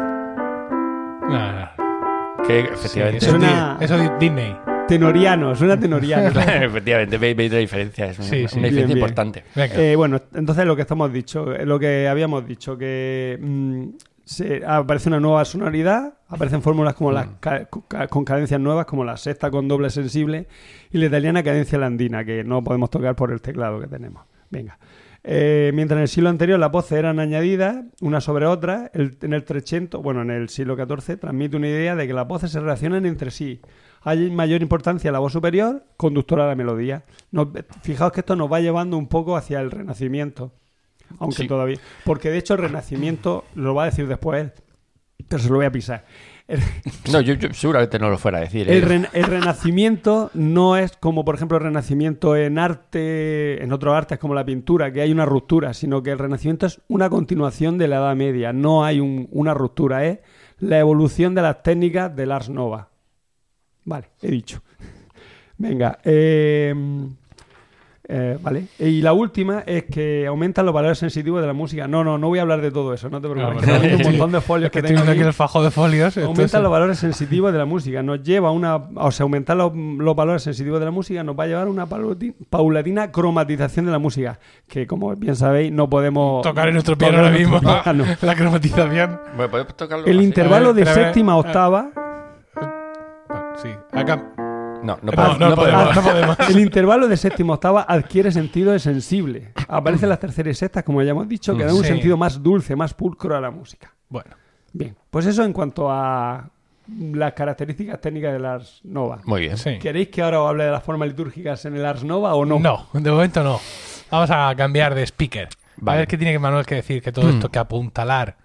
[1.29, 2.45] No, no.
[2.47, 3.19] que Sí, efectivamente.
[3.19, 4.57] es Suena- eso es Disney.
[4.87, 6.29] Tenoriano, suena tenoriano.
[6.41, 8.07] efectivamente, veis, veis la diferencia.
[8.07, 8.43] Es una, Sí, sí.
[8.61, 8.91] diferencia bien.
[8.99, 9.45] importante.
[9.57, 13.85] Eh, bueno, entonces lo que estamos dicho, eh, lo que habíamos dicho, que mm,
[14.25, 19.05] se- aparece una nueva sonoridad, aparecen fórmulas como las ca- ca- con cadencias nuevas, como
[19.05, 20.49] la sexta con doble sensible
[20.93, 24.25] y la italiana cadencia landina, que no podemos tocar por el teclado que tenemos.
[24.51, 24.79] Venga.
[25.27, 29.33] Eh, mientras en el siglo anterior las voces eran añadidas una sobre otra, el- en
[29.33, 32.61] el 300, bueno, en el siglo XIV, transmite una idea de que las voces se
[32.61, 33.61] relacionan entre sí.
[34.03, 37.05] Hay mayor importancia la voz superior, conductora de la melodía.
[37.31, 37.49] Nos-
[37.83, 40.53] fijaos que esto nos va llevando un poco hacia el renacimiento.
[41.19, 41.49] Aunque Sí.
[41.49, 41.79] todavía.
[42.05, 44.53] Porque de hecho el renacimiento lo va a decir después él.
[45.29, 46.05] Pero se lo voy a pisar.
[46.47, 46.61] El,
[47.13, 48.71] No, yo, yo seguramente no lo fuera a decir.
[48.71, 49.09] el ¿eh?
[49.13, 54.35] el renacimiento no es como, por ejemplo, el renacimiento en arte, en otros artes como
[54.35, 57.97] la pintura, que hay una ruptura, sino que el renacimiento es una continuación de la
[57.97, 58.53] Edad Media.
[58.53, 60.19] No hay un- una ruptura, es
[60.59, 62.91] la evolución de las técnicas del Ars Nova.
[63.85, 64.63] Vale, he dicho.
[65.57, 66.75] Venga, eh,
[68.09, 68.67] eh, vale.
[68.79, 71.88] Y la última es que aumentan los valores sensitivos de la música.
[71.88, 73.67] No, no, no voy a hablar de todo eso, no te preocupes.
[73.67, 76.17] No, un montón de folios Es que que tengo aquí el fajo de folios.
[76.19, 78.03] Aumentan es- los valores sensitivos de la música.
[78.03, 78.77] Nos lleva a una.
[78.77, 81.71] O sea, aumentar los, los valores sensitivos de la música nos va a llevar a
[81.71, 84.38] una paulati- paulatina cromatización de la música.
[84.69, 86.43] Que, como bien sabéis, no podemos.
[86.43, 87.59] Tocar en nuestro piano ahora mismo.
[88.23, 89.19] La cromatización.
[89.37, 90.27] Bueno, podemos tocarlo El así?
[90.27, 91.90] intervalo ver, de espera, a séptima octava.
[93.62, 93.69] Sí.
[93.93, 94.31] Acá.
[94.85, 95.38] No, no, No, podemos.
[95.40, 95.83] no, no podemos.
[95.83, 95.97] podemos.
[95.97, 96.03] No
[96.37, 96.38] podemos.
[96.51, 99.53] El intervalo de séptima octava adquiere sentido de sensible.
[99.68, 101.88] Aparecen las terceras y sextas, como ya hemos dicho, que dan un Sí.
[101.88, 103.92] sentido más dulce, más pulcro a la música.
[104.09, 104.31] Bueno.
[104.73, 106.49] Bien, pues eso en cuanto a
[107.12, 109.20] las características técnicas del Ars Nova.
[109.25, 109.57] Muy bien.
[109.57, 109.79] Sí.
[109.79, 112.59] ¿Queréis que ahora os hable de las formas litúrgicas en el Ars Nova o no?
[112.59, 113.59] No, de momento no.
[114.11, 115.49] Vamos a cambiar de speaker.
[115.87, 118.37] A ver qué tiene que Manuel que decir que todo esto que apuntalar.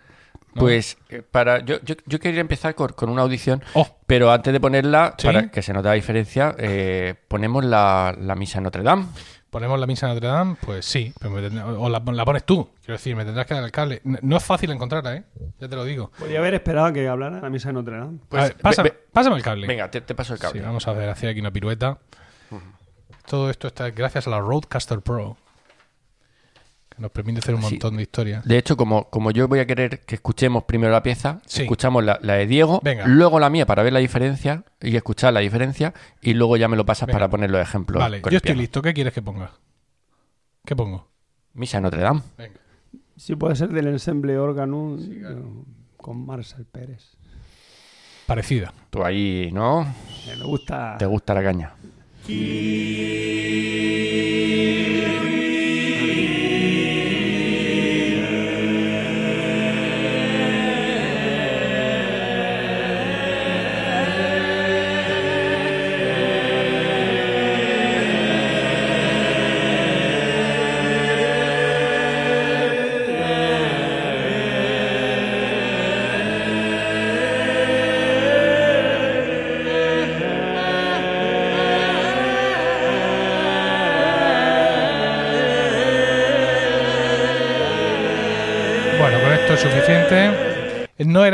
[0.56, 0.60] ¿No?
[0.62, 4.52] Pues eh, para yo, yo, yo quería empezar con, con una audición, Oh, pero antes
[4.54, 5.28] de ponerla, Sí.
[5.28, 9.06] para que se note la diferencia, eh, ponemos la, la misa en Notre Dame.
[9.50, 12.70] ponemos la misa de Notre Dame, pues sí, pero me o la, la pones tú.
[12.82, 14.02] Quiero decir, me tendrás que dar el cable.
[14.04, 15.24] No, no es fácil encontrarla, ¿eh?
[15.60, 16.12] Ya te lo digo.
[16.20, 18.20] Podría haber esperado a que hablara la misa de Notre Dame.
[18.30, 19.68] Pues, a ver, pásame, ve- ve- pásame el cable.
[19.68, 20.60] Venga, te, te paso el cable.
[20.60, 21.98] Sí, vamos a ver, hacer aquí una pirueta.
[23.28, 25.38] Todo esto está gracias a la Roadcaster Pro,
[27.00, 27.72] nos permite hacer un Sí.
[27.76, 28.46] montón de historias.
[28.46, 31.62] De hecho, como, como yo voy a querer que escuchemos primero la pieza, Sí.
[31.64, 33.08] escuchamos la, la de Diego, Venga.
[33.08, 36.76] luego la mía para ver la diferencia y escuchar la diferencia, y luego ya me
[36.78, 37.16] lo pasas Venga.
[37.16, 38.00] para poner los ejemplos.
[38.00, 38.62] Vale, con yo el estoy piano.
[38.62, 38.82] listo.
[38.82, 39.52] ¿Qué quieres que ponga?
[40.66, 41.08] ¿Qué pongo?
[41.54, 42.22] Misa en Notre Dame.
[42.38, 42.60] Venga.
[43.18, 45.36] Sí, puede ser del ensemble órgano eh,
[45.98, 47.18] con Marcel Pérez.
[48.26, 48.72] Parecida.
[48.92, 49.82] Tú ahí, ¿no?
[50.28, 50.96] Eh, me gusta.
[51.00, 51.74] Te gusta la caña.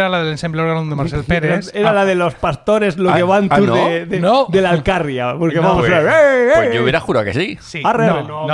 [0.06, 1.72] Era la del ensemble órgano de Marcel Pérez.
[1.74, 3.76] Era Ah, la de los pastores, lo Ah, que van ah, tour ¿no?
[3.76, 4.46] de, de- No.
[4.50, 5.36] de la Alcarria.
[5.38, 6.08] Porque No, vamos pues- a ver.
[6.14, 6.76] ¡eh, Pues eh!
[6.76, 7.58] yo hubiera jurado que sí.
[7.62, 7.82] Sí.
[7.84, 8.48] Arre, no, no,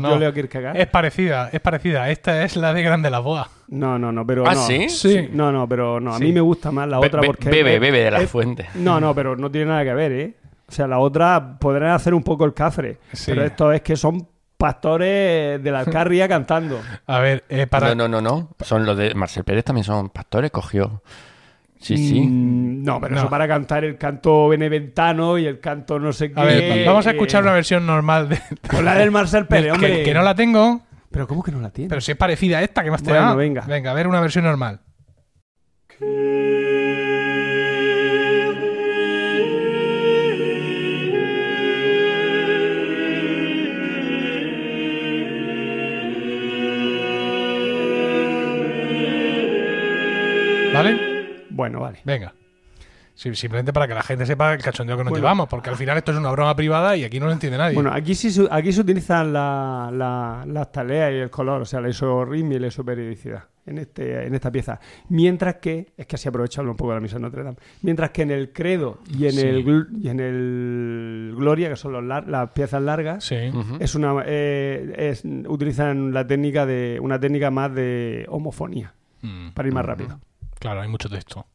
[0.00, 0.76] no, Yo leo Kierkegaard.
[0.76, 2.10] Es parecida, es parecida.
[2.10, 3.48] Esta es la de Grande la Boa.
[3.68, 4.60] No, no, no, pero ¿Ah, no.
[4.60, 4.88] sí?
[4.88, 5.28] Sí.
[5.32, 6.14] No, no, pero no.
[6.14, 6.24] A Sí.
[6.24, 7.48] mí me gusta más la otra porque...
[7.50, 8.66] bebe, bebe de la es- fuente.
[8.74, 10.34] No, no, pero no tiene nada que ver, ¿eh?
[10.68, 12.98] O sea, la otra podrán hacer un poco el cafre.
[13.12, 13.26] Sí.
[13.32, 16.80] Pero esto es que son pastores de la Alcarria cantando.
[17.06, 17.94] A ver, eh, para.
[17.94, 18.48] No, no, no, no.
[18.60, 21.02] Son los de Marcel Pérez también son pastores, cogió.
[21.78, 22.20] Sí, sí.
[22.22, 23.20] Mm, no, pero No.
[23.20, 26.40] eso para cantar el canto beneventano y el canto no sé qué.
[26.40, 28.38] A ver, vamos a escuchar una versión normal de.
[28.70, 30.02] Con la del Marcel Pérez, que- hombre.
[30.02, 31.88] que, no la tengo, Pero ¿cómo que no la tiene?
[31.90, 33.34] pero si es parecida a esta que más te Bueno, da.
[33.34, 33.62] venga.
[33.66, 34.80] Venga, a ver una versión normal.
[36.00, 36.55] ¿Vale?
[51.56, 52.00] Bueno, vale.
[52.04, 52.34] Venga.
[53.14, 55.22] Sí, simplemente para que la gente sepa el cachondeo que nos Bueno.
[55.22, 57.74] llevamos, porque al final esto es una broma privada y aquí no lo entiende nadie.
[57.74, 61.64] Bueno, aquí sí se- aquí se utilizan la- la- las tareas y el color, o
[61.64, 64.78] sea, la isorritmia y la isoperiodicidad en, este, en esta pieza.
[65.08, 68.20] Mientras que, es que así aprovechando un poco la misa de Notre Dame, mientras que
[68.20, 69.40] en el credo y en, Sí.
[69.46, 73.36] el, y en el gloria, que son los lar- las piezas largas, sí.
[73.80, 78.92] Es una, eh, es- utilizan la técnica de una técnica más de homofonía
[79.22, 80.20] Mm, para ir más rápido.
[80.66, 81.46] Claro, hay mucho texto.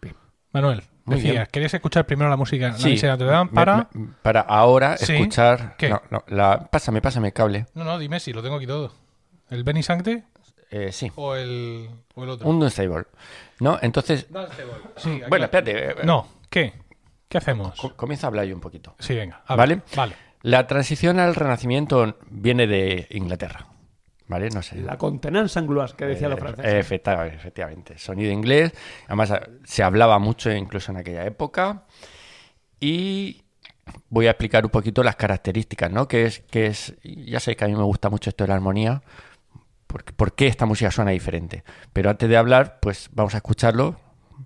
[0.00, 0.14] Bien.
[0.52, 1.48] Manuel, Muy decías, bien.
[1.50, 3.88] ¿querías escuchar primero la música la Sí, misa de Notre Dame me- para...?
[3.92, 5.12] me- para ahora Sí.
[5.14, 5.74] escuchar.
[5.76, 5.88] ¿Qué?
[5.88, 7.66] No, no, la, pásame, pásame el cable.
[7.74, 8.92] No, no, dime si lo tengo aquí todo.
[9.50, 10.24] ¿El Benny Sancte
[10.70, 12.48] Eh, sí, o el, o el otro?
[12.48, 13.04] un Dunstable.
[13.60, 13.78] ¿No?
[13.82, 14.26] Entonces,
[14.96, 15.90] Sí, aquí bueno, la- espérate.
[15.90, 16.72] eh, No, ¿qué?
[17.28, 17.78] ¿Qué hacemos?
[17.80, 18.94] co- comienza a hablar yo un poquito.
[18.98, 19.42] Sí, venga.
[19.46, 19.56] habla.
[19.62, 19.82] ¿Vale?
[19.96, 20.14] Vale.
[20.42, 23.66] La transición al renacimiento viene de Inglaterra.
[24.32, 24.48] ¿Vale?
[24.48, 24.76] No sé.
[24.80, 26.74] La contenance angloise que decían los Eh, franceses.
[26.74, 27.98] efecta- efectivamente.
[27.98, 28.72] Sonido inglés.
[29.06, 31.84] Además, eh, se hablaba mucho incluso en aquella época.
[32.80, 33.42] Y
[34.08, 36.08] voy a explicar un poquito las características, ¿no?
[36.08, 38.54] Que es, que es, ya sé que a mí me gusta mucho esto de la
[38.54, 39.02] armonía.
[39.86, 41.64] ¿Por, por qué esta música suena diferente?
[41.92, 43.96] Pero antes de hablar, pues vamos a escucharlo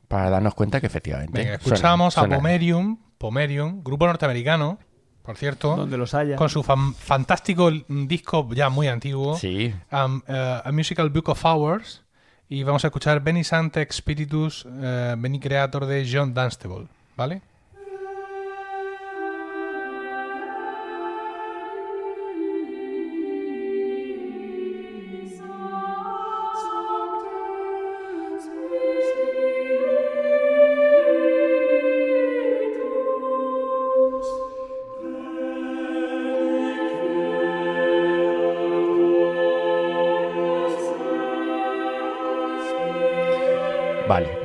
[0.08, 1.38] para darnos cuenta que efectivamente.
[1.38, 2.34] Venga, suena- escuchamos suena.
[2.34, 4.78] a Pomerium, Pomerium, grupo norteamericano,
[5.26, 6.36] por cierto, donde los haya.
[6.36, 11.44] con su fan- fantástico disco ya muy antiguo, Sí, um, eh, A Musical Book of
[11.44, 12.02] Hours,
[12.48, 16.86] y vamos a escuchar Beni Sante Spiritus, eh, Beni Creator de John Dunstable,
[17.16, 17.42] ¿vale?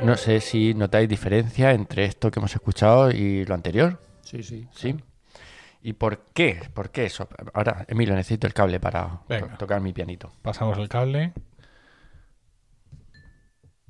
[0.04, 4.00] No sé si notáis diferencia entre esto que hemos escuchado y lo anterior.
[4.22, 4.66] Sí, sí.
[4.72, 4.96] ¿Sí?
[5.82, 6.62] ¿Y por qué?
[6.74, 7.28] ¿Por qué eso?
[7.54, 9.48] Ahora, Emilio, necesito el cable para Venga.
[9.52, 10.32] to- tocar mi pianito.
[10.42, 11.32] Pasamos el cable.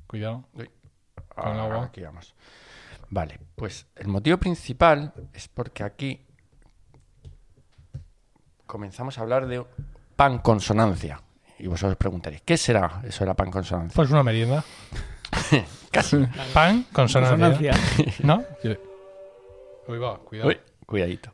[0.07, 0.45] Cuidado.
[0.53, 0.69] Uy.
[1.35, 1.75] Con el agua.
[1.81, 2.33] Ah, Aquí vamos.
[3.09, 6.25] Vale, pues el motivo principal es porque aquí
[8.65, 9.63] comenzamos a hablar de
[10.15, 11.21] pan consonancia.
[11.59, 13.95] Y vosotros preguntaréis, ¿qué será eso de la pan consonancia?
[13.95, 14.63] Pues una merienda.
[15.91, 16.25] Casi.
[16.53, 17.71] Pan, consonancia.
[17.71, 18.13] Consonancia.
[18.23, 18.43] ¿No?
[19.87, 20.49] Uy, va, cuidado.
[20.49, 21.33] Uy, cuidadito.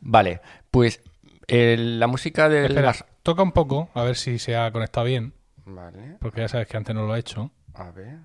[0.00, 1.00] Vale, pues
[1.48, 3.04] la música de Espera, las...
[3.22, 5.32] toca un poco, a ver si se ha conectado bien,
[5.64, 7.50] Vale, porque ya sabes que antes no lo ha hecho.
[7.74, 8.18] a ver.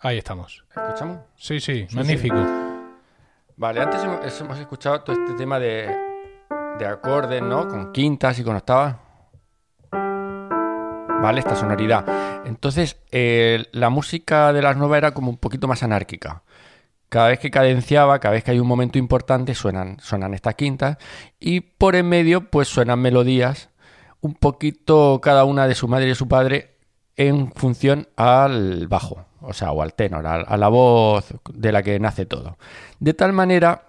[0.00, 0.64] Ahí estamos.
[0.74, 1.18] ¿Escuchamos?
[1.36, 2.36] Sí, sí, magnífico.
[3.56, 5.94] Vale, antes hemos, hemos escuchado todo este tema de,
[6.78, 7.68] de acordes, ¿no?
[7.68, 8.96] Con quintas y con octavas.
[11.22, 12.04] Vale, esta sonoridad.
[12.46, 16.42] Entonces, eh, la música de las nuevas era como un poquito más anárquica.
[17.08, 20.96] Cada vez que cadenciaba, cada vez que hay un momento importante, suenan, suenan estas quintas.
[21.38, 23.68] Y por en medio, pues suenan melodías,
[24.20, 26.74] un poquito cada una de su madre y de su padre,
[27.14, 31.84] en función al bajo, o sea, o al tenor, a, a la voz de la
[31.84, 32.58] que nace todo.
[32.98, 33.82] De tal manera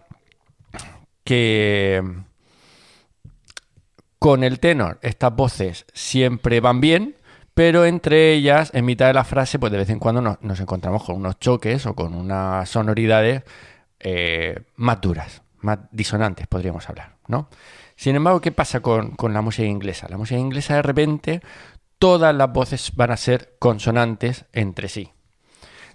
[1.23, 2.03] que
[4.19, 7.15] con el tenor estas voces siempre van bien,
[7.53, 11.03] pero entre ellas, en mitad de la frase, pues de vez en cuando nos, encontramos
[11.03, 13.43] con unos choques o con unas sonoridades
[13.99, 17.49] eh, más duras, más disonantes, podríamos hablar, ¿no?
[17.95, 20.07] Sin embargo, ¿qué pasa con, con la música inglesa?
[20.09, 21.41] La música inglesa de repente
[21.99, 25.11] todas las voces van a ser consonantes entre sí.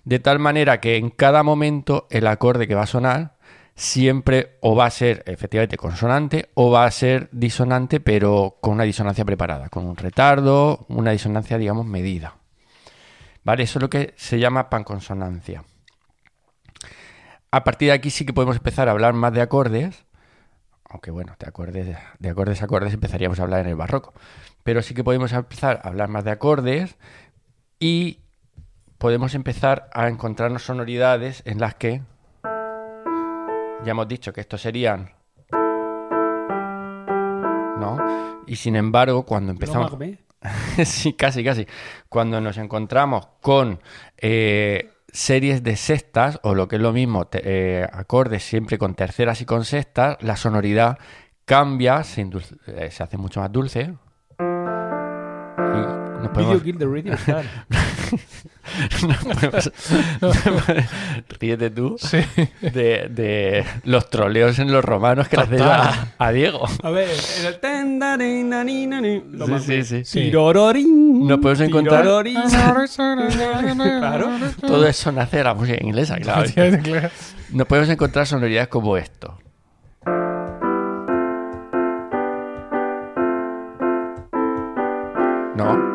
[0.04, 3.37] De tal manera que en cada momento el acorde que va a sonar
[3.78, 8.82] siempre o va a ser efectivamente consonante o va a ser disonante, pero con una
[8.82, 12.34] disonancia preparada, con un retardo, una disonancia, digamos, medida.
[13.44, 13.62] ¿Vale?
[13.62, 15.62] Eso es lo que se llama panconsonancia.
[17.52, 20.04] A partir de aquí sí que podemos empezar a hablar más de acordes,
[20.90, 24.12] aunque bueno, de acordes, de acordes a acordes empezaríamos a hablar en el barroco,
[24.64, 26.96] pero sí que podemos empezar a hablar más de acordes
[27.78, 28.22] y
[28.98, 32.02] podemos empezar a encontrarnos sonoridades en las que
[33.84, 35.10] ya hemos dicho que estos serían
[37.78, 37.96] ¿no?
[38.46, 39.96] Y sin embargo, cuando empezamos
[40.84, 41.66] sí, casi, casi.
[42.08, 43.80] Cuando nos encontramos con
[44.16, 49.40] eh, series de sextas, o lo que es lo mismo, eh, acordes siempre con terceras
[49.40, 50.98] y con sextas, la sonoridad
[51.44, 52.28] cambia, se,
[52.66, 53.94] eh, se hace mucho más dulce.
[54.38, 56.62] Y nos podemos...
[56.62, 57.44] Video Kill the Radio Star.
[61.40, 61.96] Ríete tú
[62.60, 66.66] de, de, los troleos en los romanos que le hacéis a, a, Diego.
[66.82, 67.60] A ver, el
[69.32, 70.30] lo sí, sí, sí.
[70.30, 72.04] Nos podemos encontrar.
[74.00, 74.30] claro.
[74.60, 76.48] Todo eso nace de la música inglesa, claro.
[77.50, 79.38] Nos podemos encontrar sonoridades como esto.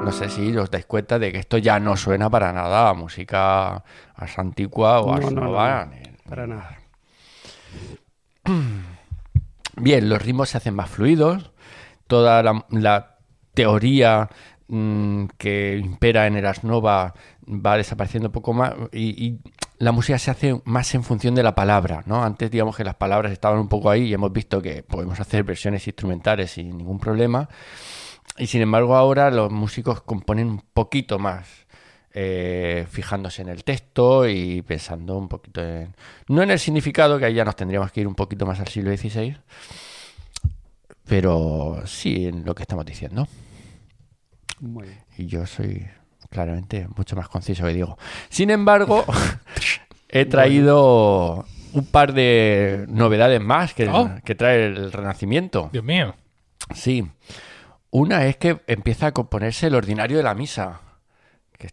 [0.04, 2.94] No, sé si os dais cuenta de que esto ya no suena para nada a
[2.94, 3.84] música
[4.38, 6.78] antigua o no, no, para nada.
[9.78, 11.52] Bien, los ritmos se hacen más fluidos.
[12.08, 13.18] Toda la,
[13.54, 14.30] teoría
[14.68, 17.14] mm, que impera en Eras Nova
[17.48, 19.40] va desapareciendo un poco más y,
[19.80, 22.24] la música se hace más en función de la palabra, ¿no?
[22.24, 25.44] Antes digamos que las palabras estaban un poco ahí y hemos visto que podemos hacer
[25.44, 27.50] versiones instrumentales sin ningún problema
[28.38, 31.48] y sin embargo ahora los músicos componen un poquito más,
[32.14, 35.96] eh, fijándose en el texto y pensando un poquito en...
[36.28, 38.68] No en el significado, que ahí ya nos tendríamos que ir un poquito más al
[38.68, 39.38] siglo XVI,
[41.06, 43.28] pero sí en lo que estamos diciendo.
[45.18, 45.86] Y yo soy
[46.30, 47.98] claramente mucho más conciso que digo.
[48.30, 49.06] Sin embargo,
[50.10, 54.10] he traído un par de novedades más que, oh.
[54.24, 55.70] que trae el Renacimiento.
[55.72, 56.16] Dios mío.
[56.74, 57.08] Sí.
[57.94, 60.82] Una es que empieza a componerse el ordinario de la misa.
[61.52, 61.70] Que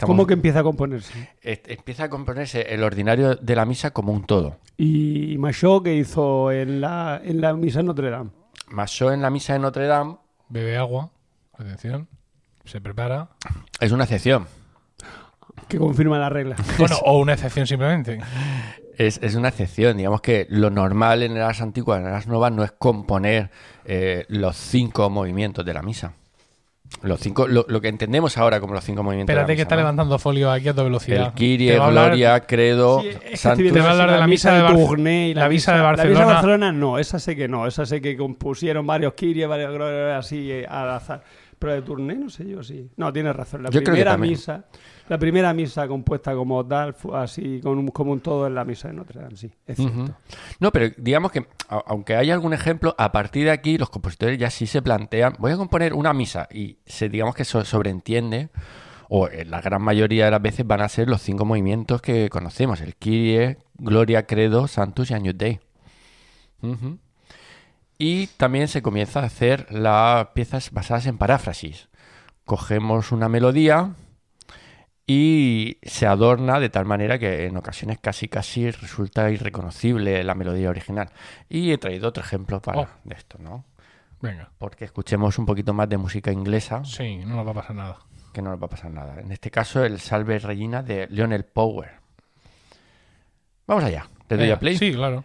[0.00, 1.28] ¿Cómo que empieza a componerse?
[1.42, 4.56] empieza a componerse el ordinario de la misa como un todo.
[4.78, 8.30] ¿Y Machot qué hizo en la, en la misa de Notre Dame?
[8.68, 10.16] Machot en la misa de Notre Dame...
[10.48, 11.10] Bebe agua,
[11.52, 12.08] atención,
[12.64, 13.28] se prepara...
[13.80, 14.46] Es una excepción.
[15.70, 16.56] Que confirma la regla.
[16.78, 18.18] Bueno, o una excepción simplemente.
[18.98, 19.96] Es, una excepción.
[19.96, 23.50] Digamos que lo normal en las antiguas, en las nuevas, no es componer
[23.84, 26.12] eh, los cinco movimientos de la misa.
[27.02, 29.32] Los cinco, lo, que entendemos ahora como los cinco movimientos.
[29.32, 31.28] Espérate de la que está levantando folio aquí a toda velocidad.
[31.28, 33.02] El Kyrie, Gloria, Credo,
[33.34, 33.72] Santos.
[33.72, 36.12] Te va a hablar de la, misa, de, Barcelona y la, misa de Barcelona.
[36.12, 37.68] La misa de Barcelona no, esa sé que no.
[37.68, 41.22] Esa sé que compusieron varios Kyrie, varios Gloria, así eh, al azar.
[41.60, 42.90] Pero de Tourné, no sé yo, sí.
[42.96, 43.62] No, tienes razón.
[43.62, 44.64] La primera misa
[45.10, 49.20] la primera misa compuesta como tal, así como un todo en la misa de Notre
[49.20, 50.14] Dame, sí, es cierto.
[50.60, 54.50] No, pero digamos que, aunque haya algún ejemplo, a partir de aquí los compositores ya
[54.50, 58.50] sí se plantean, voy a componer una misa y se, digamos que eso sobreentiende,
[59.08, 62.30] o en la gran mayoría de las veces van a ser los cinco movimientos que
[62.30, 65.58] conocemos, el Kyrie, Gloria, Credo, Santus y Agnus Dei.
[67.98, 71.88] Y también se comienza a hacer las piezas basadas en paráfrasis.
[72.44, 73.96] Cogemos una melodía,
[75.12, 80.70] y se adorna de tal manera que en ocasiones casi casi resulta irreconocible la melodía
[80.70, 81.10] original.
[81.48, 82.88] Y he traído otro ejemplo para oh.
[83.02, 83.64] de esto, ¿no?
[84.20, 84.52] Venga.
[84.56, 86.84] Porque escuchemos un poquito más de música inglesa.
[86.84, 87.98] Sí, no nos va a pasar nada.
[88.32, 89.18] Que no nos va a pasar nada.
[89.18, 91.90] En este caso, el Salve Regina de Lionel Power.
[93.66, 94.06] Vamos allá.
[94.28, 94.76] ¿Te doy a play?
[94.76, 95.24] Sí, claro.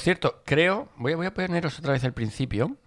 [0.00, 2.78] Por cierto, creo, voy a, voy a poneros otra vez el principio,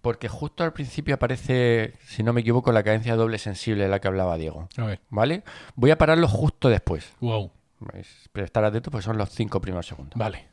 [0.00, 4.00] porque justo al principio aparece, si no me equivoco, la cadencia doble sensible de la
[4.00, 4.66] que hablaba Diego.
[5.10, 5.44] ¿Vale?
[5.74, 7.12] Voy a pararlo justo después.
[7.20, 7.52] Wow.
[8.32, 10.18] Pero estar atento porque son los cinco primeros segundos.
[10.18, 10.48] Vale.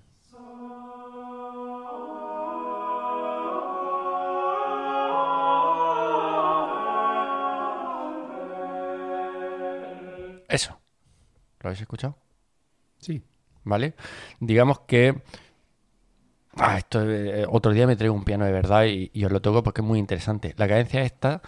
[10.49, 10.77] Eso.
[11.61, 12.17] ¿Lo habéis escuchado?
[12.97, 13.23] Sí.
[13.63, 13.95] ¿Vale?
[14.41, 15.21] Digamos que
[16.59, 19.63] Ah, esto, eh, otro día me traigo un piano de verdad y, os lo toco
[19.63, 20.53] porque es muy interesante.
[20.57, 21.41] La cadencia esta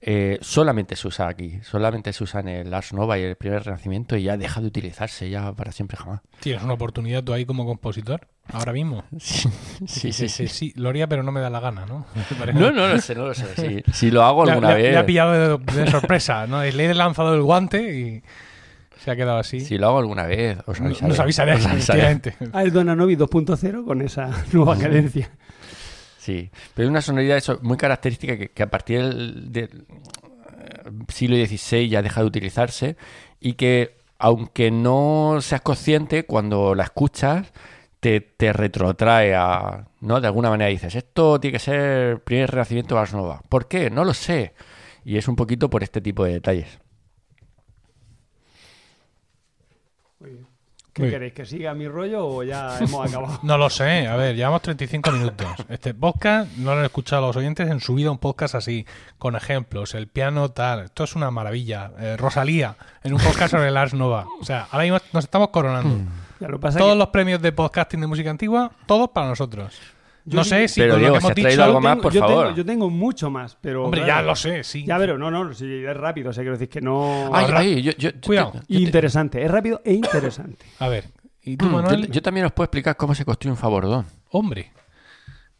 [0.00, 3.64] eh, solamente se usa aquí, solamente se usa en el Ars Nova y el primer
[3.64, 6.20] renacimiento y ya deja de utilizarse ya para siempre jamás.
[6.40, 9.04] Tienes una oportunidad tú ahí como compositor, ahora mismo.
[9.18, 9.48] Sí,
[9.86, 10.28] sí, sí.
[10.28, 12.06] sí, sí, Lo haría, pero no me da la gana, ¿no?
[12.54, 13.46] No, no lo sé, no lo sé.
[13.56, 14.92] Si, si lo hago alguna le, vez.
[14.92, 16.62] le ha pillado de, de sorpresa, ¿no?
[16.62, 18.22] Le he lanzado el guante y
[19.02, 19.60] se ha quedado así.
[19.60, 21.08] Si lo hago alguna vez, os avisaré.
[21.08, 22.20] Nos avisaré, Os avisaré.
[22.52, 25.30] Ah, Donanovi 2.0 con esa nueva cadencia.
[26.18, 30.90] Sí, pero es una sonoridad eso, muy característica que, que a partir del, del, eh,
[31.08, 32.96] siglo XVI ya deja de utilizarse
[33.40, 37.52] y que aunque no seas consciente, cuando la escuchas
[37.98, 39.88] te, te retrotrae a...
[40.00, 40.20] ¿no?
[40.20, 43.42] De alguna manera dices, esto tiene que ser primer renacimiento de Ars Nova.
[43.48, 43.90] ¿Por qué?
[43.90, 44.54] No lo sé.
[45.04, 46.78] Y es un poquito por este tipo de detalles.
[50.92, 51.32] ¿Qué queréis?
[51.32, 53.40] ¿Que siga mi rollo o ya hemos acabado?
[53.42, 55.48] No lo sé, a ver, llevamos 35 minutos.
[55.70, 58.86] Este podcast no lo han escuchado los oyentes en su vida, un podcast así,
[59.18, 60.80] con ejemplos, el piano tal.
[60.84, 61.92] Esto es una maravilla.
[61.98, 64.26] Eh, Rosalía, en un podcast sobre el Ars Nova.
[64.40, 66.10] O sea, ahora mismo nos estamos coronando.
[66.40, 69.78] Ya lo pasa Todos que los premios de podcasting de música antigua, todos para nosotros.
[70.24, 71.64] Yo no sí- sé si Pero, con Diego, lo que hemos has traído dicho...
[71.64, 72.44] algo yo más, tengo, por yo favor.
[72.46, 73.84] Tengo, yo tengo mucho más, pero...
[73.84, 74.84] Hombre, claro, ya lo sé, sí.
[74.84, 77.30] Ya, pero no, no, si es rápido, o sea, quiero decir que no...
[77.34, 78.52] Ay, yo, yo- Cuidado.
[78.54, 80.64] yo- yo- interesante, es rápido e interesante.
[80.78, 81.06] A ver,
[81.42, 82.06] ¿y tú, Mm, Manuel?
[82.06, 84.06] yo- yo también os puedo explicar cómo se construye un favorodón.
[84.30, 84.70] Hombre,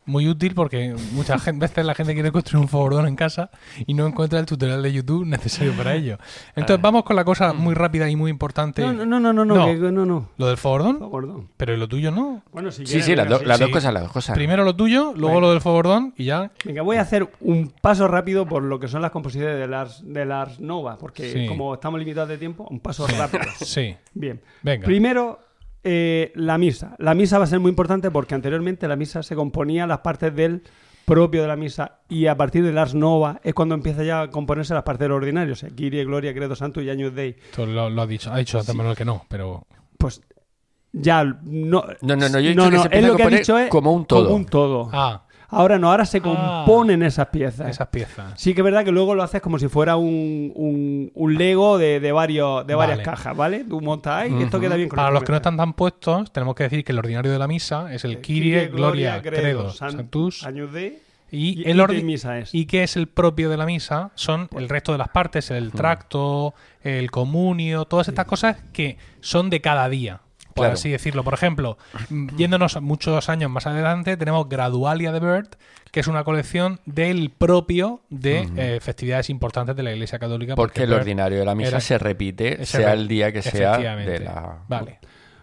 [0.05, 3.51] muy útil porque muchas veces la gente quiere construir un favorodón en casa
[3.87, 6.19] y no encuentra el tutorial de YouTube necesario para ello.
[6.57, 8.83] Entonces vamos con la cosa muy rápida y muy importante.
[8.83, 9.67] No, no, no, no, no, No.
[9.67, 10.29] que- no, no.
[10.39, 11.49] Lo del favorodón, Perdón.
[11.57, 12.43] pero ¿y lo tuyo no.
[12.53, 13.65] Bueno, si Sí, quieres, sí, las, do- las sí.
[13.65, 14.35] dos cosas, las dos cosas.
[14.35, 16.51] Primero lo tuyo, luego lo del favorodón y ya.
[16.65, 20.03] Venga, voy a hacer un paso rápido por lo que son las composiciones de Lars,
[20.05, 21.47] de Lars Nova, porque Sí.
[21.47, 23.45] como estamos limitados de tiempo, un paso rápido.
[23.61, 24.41] Sí, Bien.
[24.63, 24.85] venga.
[24.85, 25.39] Primero,
[25.85, 26.95] eh, la misa.
[26.99, 30.35] La misa va a ser muy importante porque anteriormente la misa se componía las partes
[30.35, 30.63] del
[31.05, 34.31] propio de la misa y a partir de Lars Nova es cuando empieza ya a
[34.31, 37.31] componerse las partes del ordinario, o sea, Kyrie, Gloria, Credo Santo y Años Dei.
[37.31, 39.67] Esto lo, lo ha dicho, ha dicho Manuel que no, pero
[39.99, 40.23] Pues
[40.93, 41.85] ya no...
[42.03, 43.23] No, no, no, yo he no, dicho que no, se es empieza lo a que
[43.23, 44.25] ha componer dicho es como un todo.
[44.25, 44.91] Como un todo.
[44.93, 46.23] ah, Ahora no, ahora se Ah.
[46.65, 47.69] componen esas piezas.
[47.71, 48.33] esas piezas.
[48.41, 51.79] Sí que es verdad que luego lo haces como si fuera un, un, un Lego
[51.79, 53.05] de, de varios, de varias Vale.
[53.05, 53.65] cajas, ¿vale?
[53.65, 56.33] Tú montas ahí y esto queda bien con Para los que no están tan puestos,
[56.33, 59.93] tenemos que decir que el ordinario de la misa es el Kyrie, Gloria, Credo, San-
[59.93, 62.55] Santus Años de y, y el es.
[62.55, 64.11] ¿Y qué es el propio de la misa?
[64.17, 69.49] Son el resto de las partes, el tracto, el comunio, todas estas cosas que son
[69.49, 70.21] de cada día,
[70.53, 70.75] por Claro.
[70.75, 71.25] así decirlo.
[71.25, 71.79] Por ejemplo,
[72.37, 75.49] yéndonos muchos años más adelante, tenemos Gradualia de Bird,
[75.91, 80.55] que es una colección del propio de eh, festividades importantes de la Iglesia Católica.
[80.55, 84.19] Porque el ordinario de la misa era- se repite, sea el día que sea de
[84.21, 84.59] la...
[84.69, 84.99] Vale.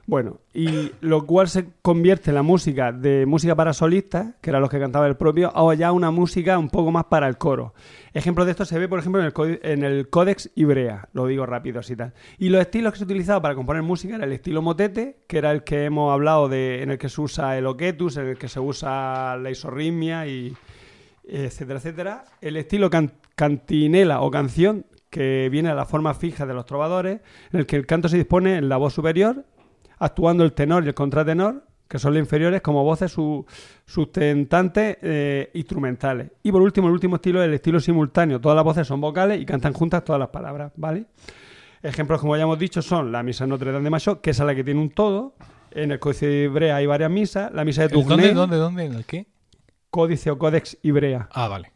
[0.10, 4.72] Bueno, y lo cual se convierte la música de música para solistas, que era los
[4.72, 7.76] que cantaba el propio, a ya una música un poco más para el coro.
[8.12, 11.45] Ejemplo de esto se ve, por ejemplo, en el, en el Codex Ibrea, lo digo
[11.45, 12.14] rápido así tal.
[12.39, 15.51] Y los estilos que se utilizaban para componer música era el estilo motete, que era
[15.51, 18.47] el que hemos hablado de, en el que se usa el oquetus, en el que
[18.47, 20.55] se usa la isorritmia y
[21.24, 22.26] etcétera, etcétera.
[22.41, 27.22] El estilo can- cantinela o canción, que viene a la forma fija de los trovadores,
[27.53, 29.45] en el que el canto se dispone en la voz superior,
[30.00, 33.45] actuando el tenor y el contratenor, que son los inferiores, como voces su-
[33.86, 36.32] sustentantes eh, instrumentales.
[36.43, 38.39] Y por último, el último estilo es el estilo simultáneo.
[38.39, 41.06] Todas las voces son vocales y cantan juntas todas las palabras, ¿vale?
[41.82, 44.54] Ejemplos, como ya hemos dicho, son la misa Notre Dame de Macho, que es la
[44.54, 45.36] que tiene un todo.
[45.72, 47.52] En el Códice de Ibrea hay varias misas.
[47.54, 48.86] La misa de ¿El Tournai, ¿Dónde, dónde, dónde?
[48.86, 49.28] ¿En el qué?
[49.89, 51.30] Códice o Códex Ibrea.
[51.32, 51.72] Ah, vale.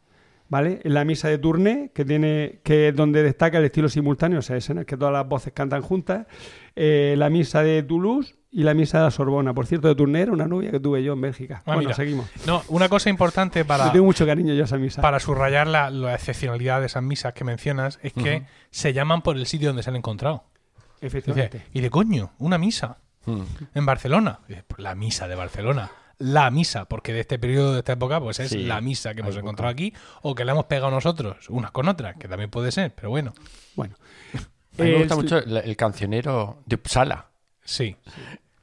[0.49, 0.81] ¿vale?
[0.83, 4.57] La misa de Tournai, que tiene que es donde destaca el estilo simultáneo, o sea,
[4.57, 6.27] es en el que todas las voces cantan juntas.
[6.75, 9.53] Eh, la misa de Toulouse y la misa de la Sorbona.
[9.53, 11.57] Por cierto, de Tournai era una novia que tuve yo en Bélgica.
[11.59, 11.93] Ah, bueno, mira.
[11.93, 12.27] seguimos.
[12.47, 15.01] No, una cosa importante para, Le tengo mucho cariño yo a esa misa.
[15.01, 19.37] para subrayar la, la excepcionalidad de esas misas que mencionas es que se llaman por
[19.37, 20.43] el sitio donde se han encontrado.
[21.01, 21.63] Dice, Efectivamente.
[21.73, 23.41] y de coño, una misa Mm.
[23.75, 24.39] en Barcelona.
[24.67, 25.89] "Pues la misa de Barcelona.
[26.19, 29.21] La misa, porque de este periodo, de esta época, pues es Sí, la misa que
[29.21, 32.71] hemos encontrado aquí o que la hemos pegado nosotros, unas con otras, que también puede
[32.71, 33.33] ser, pero bueno,
[33.75, 33.95] Bueno.
[34.79, 37.27] A mí me El- gusta mucho el, el cancionero de Uppsala.
[37.63, 37.95] sí.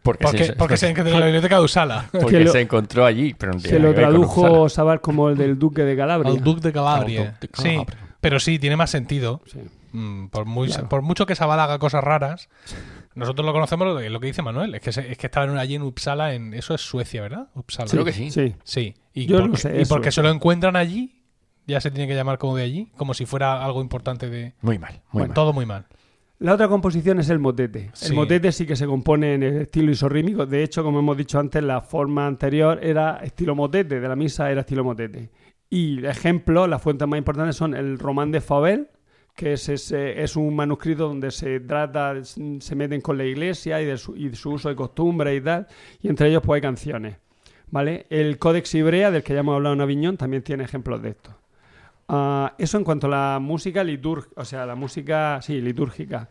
[0.02, 2.08] Porque, Porque, se, porque se encuentra en la biblioteca de Usala.
[2.22, 3.34] porque lo- se encontró allí.
[3.34, 4.66] Pero no Se lo tradujo.
[4.70, 6.32] Sabar como el del Duque de Calabria.
[6.32, 7.38] Al Duque de Al Calabria.
[7.52, 7.76] Sí,
[8.18, 9.42] pero sí, tiene más sentido.
[9.44, 9.58] Sí.
[9.92, 10.88] Mm, por, muy, Claro.
[10.88, 12.48] por mucho que Sabal haga cosas raras,
[13.14, 15.58] nosotros lo conocemos lo, que- lo que dice Manuel, es que, se- es que estaban
[15.58, 17.48] allí en Uppsala, en, eso es Suecia, ¿verdad?
[17.54, 17.90] Uppsala.
[17.90, 18.30] Creo que sí.
[18.30, 18.54] Sí.
[18.64, 20.14] Sí, y Yo porque, sé, y eso porque es.
[20.14, 21.20] se lo encuentran allí,
[21.66, 24.54] ya se tiene que llamar como de allí, como si fuera algo importante de...
[24.62, 25.34] Muy mal, muy mal.
[25.34, 25.84] Todo muy mal.
[26.41, 27.91] La otra composición es el motete.
[27.93, 28.07] Sí.
[28.09, 30.47] El motete sí que se compone en el estilo isorrímico.
[30.47, 34.51] De hecho, como hemos dicho antes, la forma anterior era estilo motete, de la misa
[34.51, 35.30] era estilo motete.
[35.68, 38.88] Y ejemplos, las fuentes más importantes son el Román de Fabel,
[39.36, 43.84] que es, ese- es un manuscrito donde se trata, se meten con la iglesia y
[43.84, 45.66] de su, y su uso de costumbre y tal,
[46.01, 47.16] y entre ellos pues hay canciones.
[47.70, 48.07] ¿Vale?
[48.11, 51.36] El Codex Ibrea, del que ya hemos hablado en Aviñón, también tiene ejemplos de esto.
[52.12, 56.28] Ah, eso en cuanto a la música litúrgica, o sea, la música, sí, litúrgica.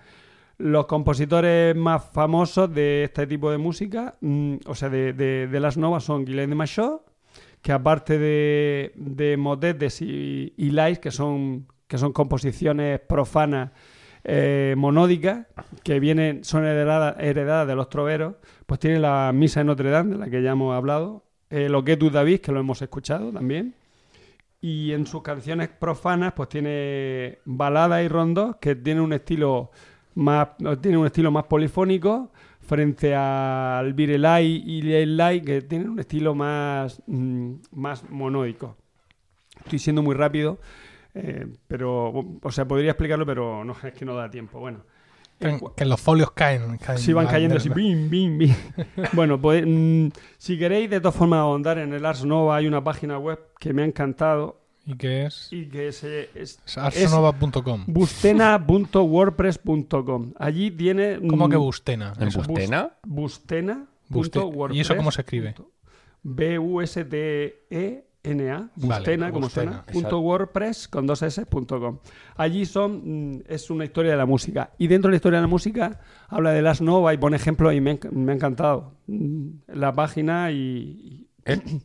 [0.58, 5.78] Los compositores más famosos de este tipo de música, mm, o sea, de, de- las
[5.78, 7.02] novas, son Guilain de Machot,
[7.62, 13.72] que aparte de, de motetes y, y que son, que son composiciones profanas
[14.26, 15.48] eh, monódicas,
[15.84, 20.12] que vienen, son heredadas, heredadas de los troveros, pues tiene la Misa de Notre Dame,
[20.14, 23.32] de la que ya hemos hablado, eh, lo que es David, que lo hemos escuchado
[23.32, 23.76] también,
[24.62, 29.72] y en sus canciones profanas, pues tiene baladas y rondos que tienen un estilo
[30.16, 30.50] más,
[30.82, 36.36] tiene un estilo más polifónico frente al Virelai y el Lai, que tienen un estilo
[36.36, 38.78] más, mm, más monódico.
[39.64, 40.60] Estoy siendo muy rápido,
[41.16, 44.60] eh, pero, o sea, podría explicarlo, pero no, es que no da tiempo.
[44.60, 44.84] Bueno,
[45.40, 46.78] Que, los folios caen.
[46.78, 48.54] caen Sí, van cayendo así, bim, bim, bim.
[49.14, 52.84] bueno, pues mm, si queréis de todas formas ahondar en el Ars Nova, hay una
[52.84, 55.48] página web que me ha encantado ¿Y qué es?
[55.52, 57.86] y que es, Es arsonova.com.
[57.88, 60.34] bustena.wordpress.com.
[60.38, 61.20] Allí tiene...
[61.28, 62.14] ¿Cómo mm, que Bustena?
[62.20, 62.42] ¿En Eso.
[62.42, 62.92] Bustena?
[63.06, 63.86] Bustena.
[64.10, 65.54] Buste- ¿Y eso cómo se escribe?
[66.24, 68.09] B-U-S-T-E-N-A.
[68.22, 69.86] Vale, Bustena, como Bustena, suena.
[69.86, 72.00] Punto WordPress con dos S, punto com.
[72.36, 74.72] Allí son, mm, es una historia de la música.
[74.78, 77.74] Y dentro de la historia de la música habla de las Nova y pone ejemplos
[77.74, 78.94] y me, me ha encantado.
[79.08, 80.58] Mm, La página y.
[80.58, 81.60] y- ¿Eh?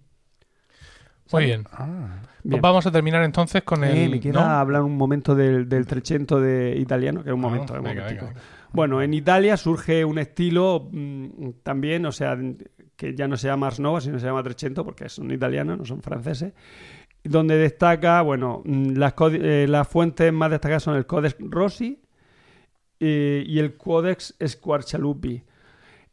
[1.33, 1.65] Muy bien.
[1.73, 2.19] Ah.
[2.43, 2.61] Pues bien.
[2.61, 3.97] vamos a terminar entonces con el.
[3.97, 4.51] Eh, me queda ¿no?
[4.55, 7.73] hablar un momento del, del trecento de italiano, que es un Ah, momento.
[7.75, 8.35] venga, venga, venga.
[8.73, 12.37] Bueno, en Italia surge un estilo mm, también, o sea,
[13.05, 15.85] que ya no se llama Ars Nova, sino se llama Trecento, porque son italianos, no
[15.85, 16.55] son franceses,
[17.23, 22.01] donde destaca, bueno, mm, las, eh, las fuentes más destacadas son el Codex Rossi
[23.01, 25.43] eh, y el Codex Squarcialupi.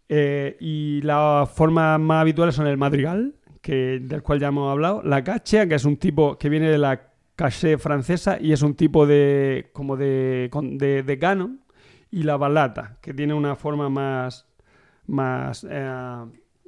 [0.09, 5.01] Eh, y las formas más habituales son el madrigal, que, del cual ya hemos hablado,
[5.03, 8.75] la cachea, que es un tipo que viene de la caché francesa y es un
[8.75, 11.61] tipo de como de, de, de canon,
[12.09, 14.45] y la ballata, que tiene una forma más,
[15.07, 15.65] más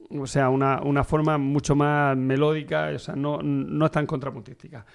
[0.10, 4.86] o sea, una, una forma mucho más melódica, o sea, no, no es tan contrapuntística.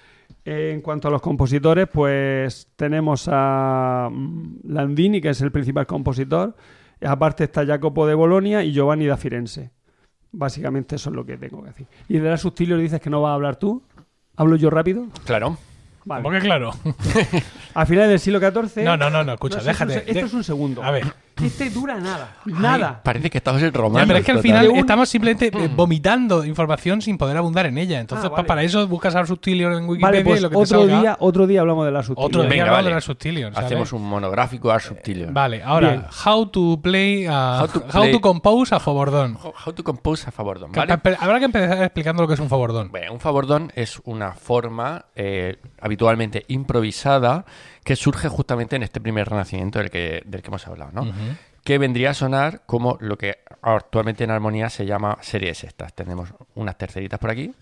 [0.45, 4.09] Eh, En cuanto a los compositores, pues tenemos a
[4.63, 6.55] Landini, que es el principal compositor.
[7.01, 9.71] Aparte está Jacopo de Bolonia y Giovanni da Firenze.
[10.31, 11.87] Básicamente eso es lo que tengo que decir.
[12.07, 13.81] Y de la subtilio dices que no vas a hablar tú.
[14.35, 15.07] ¿Hablo yo rápido?
[15.25, 15.57] Claro.
[16.05, 16.23] Vale.
[16.23, 16.71] ¿Cómo que claro?
[17.73, 18.83] A finales del siglo XIV...
[18.83, 20.03] No, no, no, no, escucha, un déjate.
[20.11, 20.83] Esto es un segundo.
[20.83, 21.05] A ver.
[21.43, 22.35] Este dura nada.
[22.45, 23.01] Nada.
[23.03, 23.99] Parece que estamos en romano.
[24.03, 24.51] Ya, pero es que al total.
[24.65, 27.99] final estamos simplemente eh, vomitando información sin poder abundar en ella.
[27.99, 28.47] Entonces, Ah, pues vale.
[28.47, 30.99] para eso buscas al subtilio en Wikipedia Vale, y pues lo que te otro salga.
[31.01, 32.25] día, otro día hablamos de la subtilio.
[32.27, 32.89] Otro día Venga, hablamos vale.
[32.89, 33.53] de la subtilio.
[33.53, 33.65] ¿sabes?
[33.65, 35.27] Hacemos un monográfico al subtilio.
[35.31, 36.05] Vale, ahora, Bien.
[36.25, 39.37] how to play, a- How to how play- to compose a favordón.
[39.41, 42.49] How how to compose a favordón, Que- Habrá que empezar explicando lo que es un
[42.49, 42.89] favordón.
[42.91, 47.45] Bueno, un favordón es una forma eh, habitualmente improvisada
[47.83, 51.11] que surge justamente en este primer renacimiento del que, del que hemos hablado, ¿no?
[51.63, 55.93] Que vendría a sonar como lo que actualmente en armonía se llama series sextas.
[55.93, 57.53] Tenemos unas terceritas por aquí,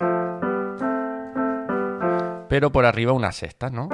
[2.48, 3.88] pero por arriba unas sextas, ¿no?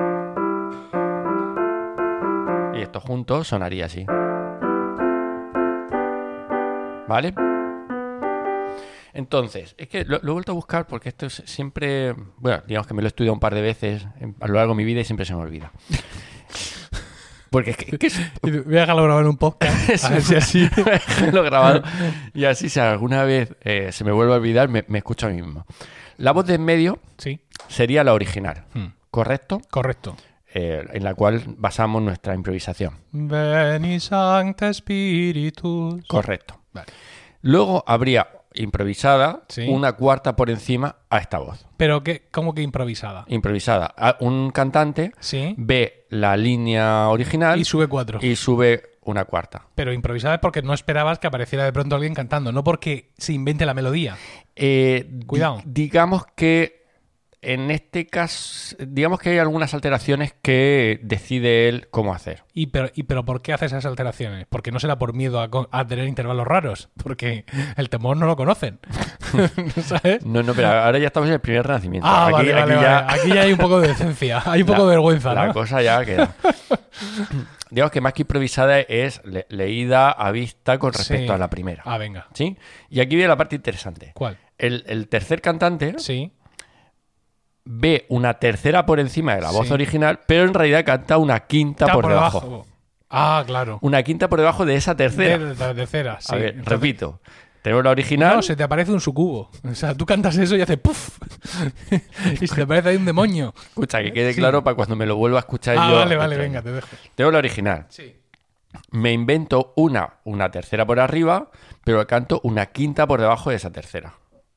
[2.75, 4.05] Y esto juntos sonaría así.
[7.07, 7.35] ¿Vale?
[9.15, 12.87] Entonces, es que lo, lo he vuelto a buscar porque esto es siempre, bueno, digamos
[12.87, 14.85] que me lo he estudiado un par de veces en- a lo largo de mi
[14.85, 15.71] vida y siempre se me olvida.
[17.51, 20.05] Porque es que, es Voy a dejarlo grabado en un podcast.
[20.05, 20.69] A ver si así.
[21.33, 21.83] lo he grabado
[22.33, 25.31] y así si alguna vez eh, se me vuelve a olvidar, me, me escucho a
[25.31, 25.65] mí mismo.
[26.17, 28.87] La voz de en medio Sí, sería la original, Hmm.
[29.11, 29.61] ¿correcto?
[29.71, 30.17] correcto.
[30.53, 32.99] Eh, en la cual basamos nuestra improvisación.
[33.13, 36.05] Veni Sancta Spiritus.
[36.09, 36.61] Correcto.
[36.73, 36.87] Vale.
[37.43, 39.67] Luego habría improvisada Sí.
[39.69, 41.67] una cuarta por encima a esta voz.
[41.77, 43.25] Pero que, ¿cómo que improvisada?
[43.29, 43.95] Improvisada.
[44.21, 45.55] Un cantante Sí.
[45.59, 48.19] ve la línea original Y sube cuatro.
[48.23, 49.67] y sube una cuarta.
[49.75, 53.33] Pero improvisada es porque no esperabas que apareciera de pronto alguien cantando, no porque se
[53.35, 54.17] invente la melodía.
[54.57, 55.61] Eh, di- Cuidado.
[55.67, 56.84] digamos que
[57.45, 62.45] en este caso, digamos que hay algunas alteraciones que decide él cómo hacer.
[62.53, 64.47] ¿Y pero, y pero por qué hace esas alteraciones?
[64.49, 65.41] Porque no será por miedo
[65.71, 67.45] a, tener intervalos raros, porque
[67.77, 68.79] el temor no lo conocen.
[69.83, 70.25] ¿Sabes?
[70.25, 72.07] No, no, pero ahora ya estamos en el primer renacimiento.
[72.09, 72.83] Ah, Aquí- vale, vale, aquí vale.
[72.83, 75.47] ya- Aquí ya hay un poco de decencia, hay un poco la- de vergüenza, La
[75.47, 75.53] ¿no?
[75.53, 76.35] cosa ya queda.
[77.71, 81.33] digamos que más que improvisada es le- leída a vista con respecto Sí.
[81.33, 81.83] a la primera.
[81.85, 82.29] Ah, venga.
[82.35, 82.57] ¿Sí?
[82.89, 84.13] Y aquí viene la parte interesante.
[84.15, 84.39] ¿Cuál?
[84.59, 86.33] El, el tercer cantante Sí.
[87.65, 89.73] Ve una tercera por encima de la voz Sí.
[89.73, 92.67] original, pero en realidad canta una quinta por, debajo.
[93.11, 93.79] Ah, claro.
[93.81, 95.39] Una quinta por debajo de esa tercera.
[95.39, 96.35] De, de- de cera, sí.
[96.35, 97.21] A ver, Entonces- repito.
[97.63, 98.37] Tenemos la original.
[98.37, 99.51] No, se te aparece un sucubo.
[99.67, 101.19] O sea, tú cantas eso y hace puff.
[102.43, 103.55] y se te aparece ahí un demonio.
[103.69, 104.39] Escucha, que quede Sí.
[104.41, 105.97] claro para cuando me lo vuelva a escuchar Ah, yo.
[105.97, 106.89] vale, vale, venga, te dejo.
[107.15, 107.87] Tengo la original.
[107.89, 108.15] Sí.
[108.91, 111.51] Me invento una, una tercera por arriba,
[111.85, 114.13] pero canto una quinta por debajo de esa tercera.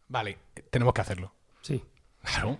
[0.09, 0.37] Vale,
[0.69, 1.31] tenemos que hacerlo.
[1.61, 1.81] Sí.
[2.31, 2.57] Claro.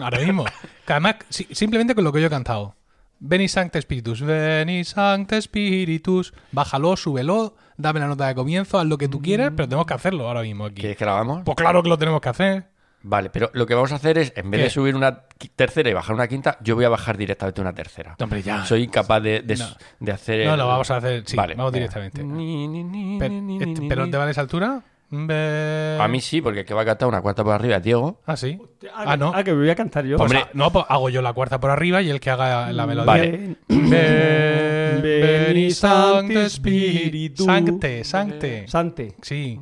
[0.00, 0.44] Ahora mismo.
[0.86, 2.74] Que además, si- simplemente con lo que yo he cantado.
[3.18, 6.34] Veni Sancte Spiritus, Veni Sancte Spiritus.
[6.52, 9.94] Bájalo, súbelo, dame la nota de comienzo, haz lo que tú quieras, pero tenemos que
[9.94, 10.82] hacerlo ahora mismo aquí.
[10.82, 11.42] ¿Quieres que la hagamos?
[11.44, 12.66] Pues claro que lo tenemos que hacer.
[13.08, 14.64] Vale, pero lo que vamos a hacer es, en vez ¿Qué?
[14.64, 15.20] de subir una
[15.54, 18.16] tercera y bajar una quinta, yo voy a bajar directamente una tercera.
[18.20, 18.66] Hombre, ya.
[18.66, 19.66] Soy incapaz de, de- No.
[20.00, 20.46] de hacer.
[20.46, 22.22] No, lo vamos a hacer, sí, Vale, vamos directamente.
[22.24, 24.10] Ni, ni, ni, Pero, este- ¿pero ni.
[24.10, 24.82] te vale esa altura?
[25.10, 28.20] A mí sí, porque el que va a cantar una cuarta por arriba es Diego.
[28.26, 28.58] Ah, sí.
[28.94, 29.32] Ah, no.
[29.34, 30.16] Ah, que me voy a cantar yo.
[30.16, 30.44] Pues, Hombre.
[30.46, 33.06] ah, no, pues hago yo la cuarta por arriba y el que haga la melodía.
[33.12, 33.56] Vale.
[33.68, 37.46] Ve- Veni Sancte Spiritus.
[37.46, 38.66] Sancte, Sancte.
[38.66, 39.14] Sante.
[39.22, 39.60] Sí.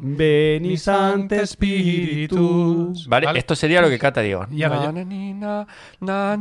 [0.79, 3.07] Sancte Spiritus.
[3.09, 3.39] Vale, Vale.
[3.39, 4.47] esto sería lo que canta Diego.
[4.51, 4.93] Y ahora yo.
[4.93, 5.67] Na, ni, na,
[6.01, 6.37] na,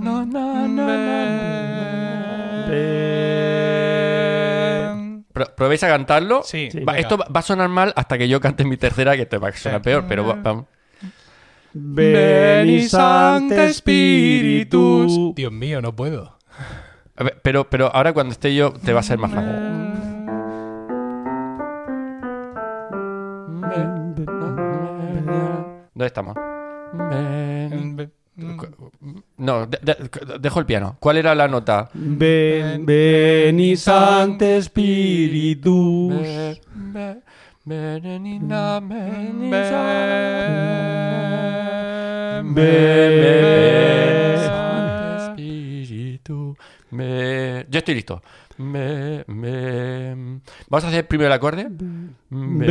[5.33, 6.43] ¿Probéis a cantarlo?
[6.43, 6.79] Sí, Sí.
[6.81, 6.99] Va, venga.
[7.01, 9.49] esto va va a sonar mal hasta que yo cante mi tercera, que te va
[9.49, 9.85] a sonar Sí.
[9.85, 10.65] peor, pero va- vamos.
[11.73, 15.33] Veni Sancte Spiritus.
[15.35, 16.37] Dios mío, no puedo.
[17.15, 19.53] A ver, pero, pero ahora cuando esté yo te va a ser más fácil.
[25.93, 26.35] ¿Dónde estamos?
[29.37, 30.09] No, de- de-
[30.39, 30.97] dejo el piano.
[30.99, 31.89] ¿Cuál era la nota?
[31.93, 32.85] Ven-
[34.63, 36.11] Spiritus.
[45.29, 46.55] Espíritu,
[46.91, 48.21] me- Yo estoy listo.
[48.57, 50.39] Me- me-
[50.69, 51.67] Vamos a hacer primero el acorde.
[52.29, 52.65] Me-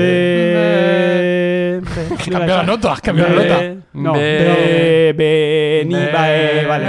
[1.83, 3.75] Has cambiado la nota, has cambiado la nota.
[3.95, 6.87] No, Veni, Ven- va- eh, vale,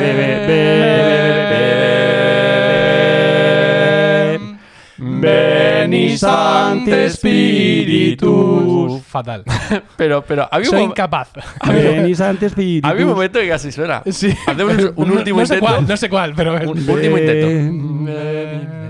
[4.98, 9.02] Veni Sancte Spiritus.
[9.04, 9.44] Fatal.
[9.98, 11.30] Pero, pero había un, Soy mom- incapaz.
[11.68, 12.89] Veni Sancte Spiritus.
[12.89, 14.02] había un momento que casi suena.
[14.10, 14.34] Sí.
[14.48, 15.74] Hacemos un, un No- último no sé intento.
[15.76, 16.54] Cuál, no sé cuál, pero.
[16.72, 18.82] Un último intento.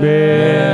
[0.00, 0.64] Ven-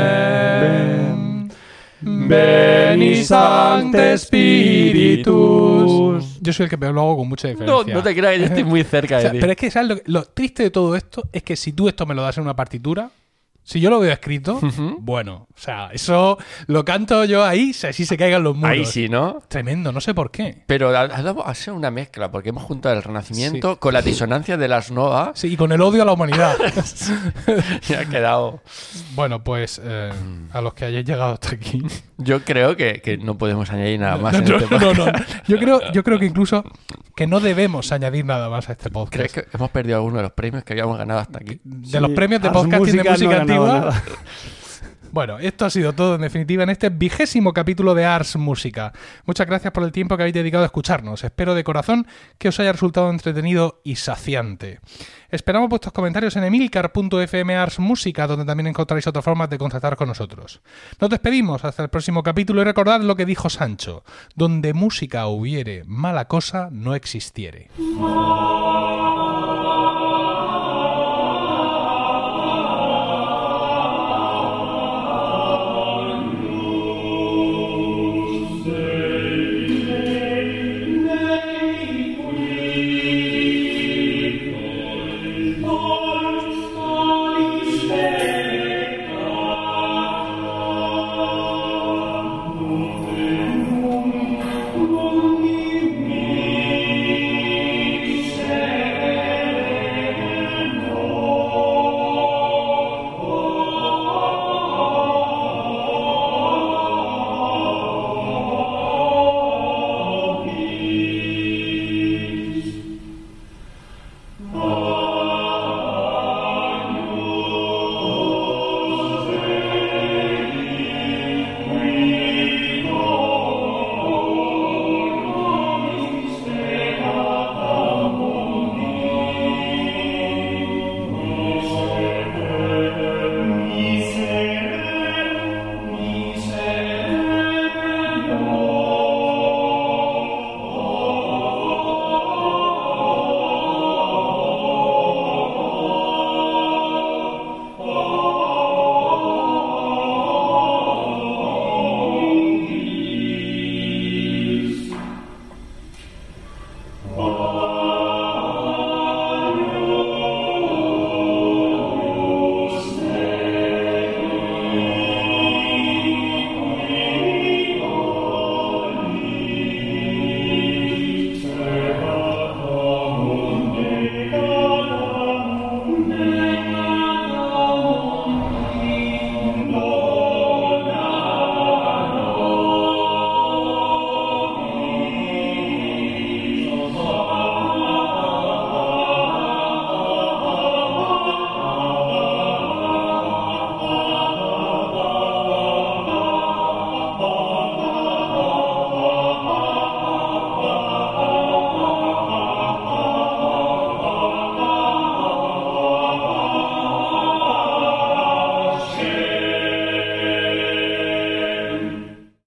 [2.02, 6.38] Veni Sancte Spiritus.
[6.40, 7.94] Yo soy el que peor lo hago con mucha diferencia.
[7.94, 9.38] no te creas, yo estoy muy cerca O de sea, ti.
[9.40, 11.22] pero es que, ¿sabes lo, que- lo triste de todo esto?
[11.32, 13.10] Es que si tú esto me lo das en una partitura,
[13.70, 14.58] si yo lo veo escrito,
[14.98, 18.72] bueno, o sea, eso lo canto yo ahí, así se caigan los muros.
[18.72, 19.40] Ahí sí, ¿no?
[19.46, 20.64] Tremendo, no sé por qué.
[20.66, 24.02] Pero ha, ha dado- ha sido una mezcla, porque hemos juntado el Renacimiento con la
[24.02, 26.56] disonancia de las Nova Sí, y con el odio a la humanidad.
[27.88, 28.60] y ha quedado...
[29.14, 30.10] bueno, pues eh,
[30.52, 31.80] a los que hayáis llegado hasta aquí.
[32.18, 34.32] Yo creo que, que no podemos añadir nada más.
[34.32, 34.98] No, en no, este no, podcast.
[34.98, 35.24] no.
[35.46, 36.64] Yo creo, yo creo que incluso
[37.14, 39.12] que no debemos añadir nada más a este podcast.
[39.14, 41.60] ¿Crees que hemos perdido alguno de los premios que habíamos ganado hasta aquí?
[41.64, 43.90] de los premios de Ars podcasting de Música no ganado antigua.
[43.90, 44.02] nada.
[45.12, 48.92] Bueno, esto ha sido todo en definitiva en este vigésimo capítulo de Ars Música.
[49.24, 51.24] Muchas gracias por el tiempo que habéis dedicado a escucharnos.
[51.24, 52.06] Espero de corazón
[52.38, 54.78] que os haya resultado entretenido y saciante.
[55.28, 60.06] Esperamos vuestros comentarios en emilcar.fm Ars Música, donde también encontraréis otras formas de contactar con
[60.06, 60.60] nosotros.
[61.00, 64.04] Nos despedimos hasta el próximo capítulo y recordad lo que dijo Sancho:
[64.36, 67.68] donde música hubiere, mala cosa no existiere.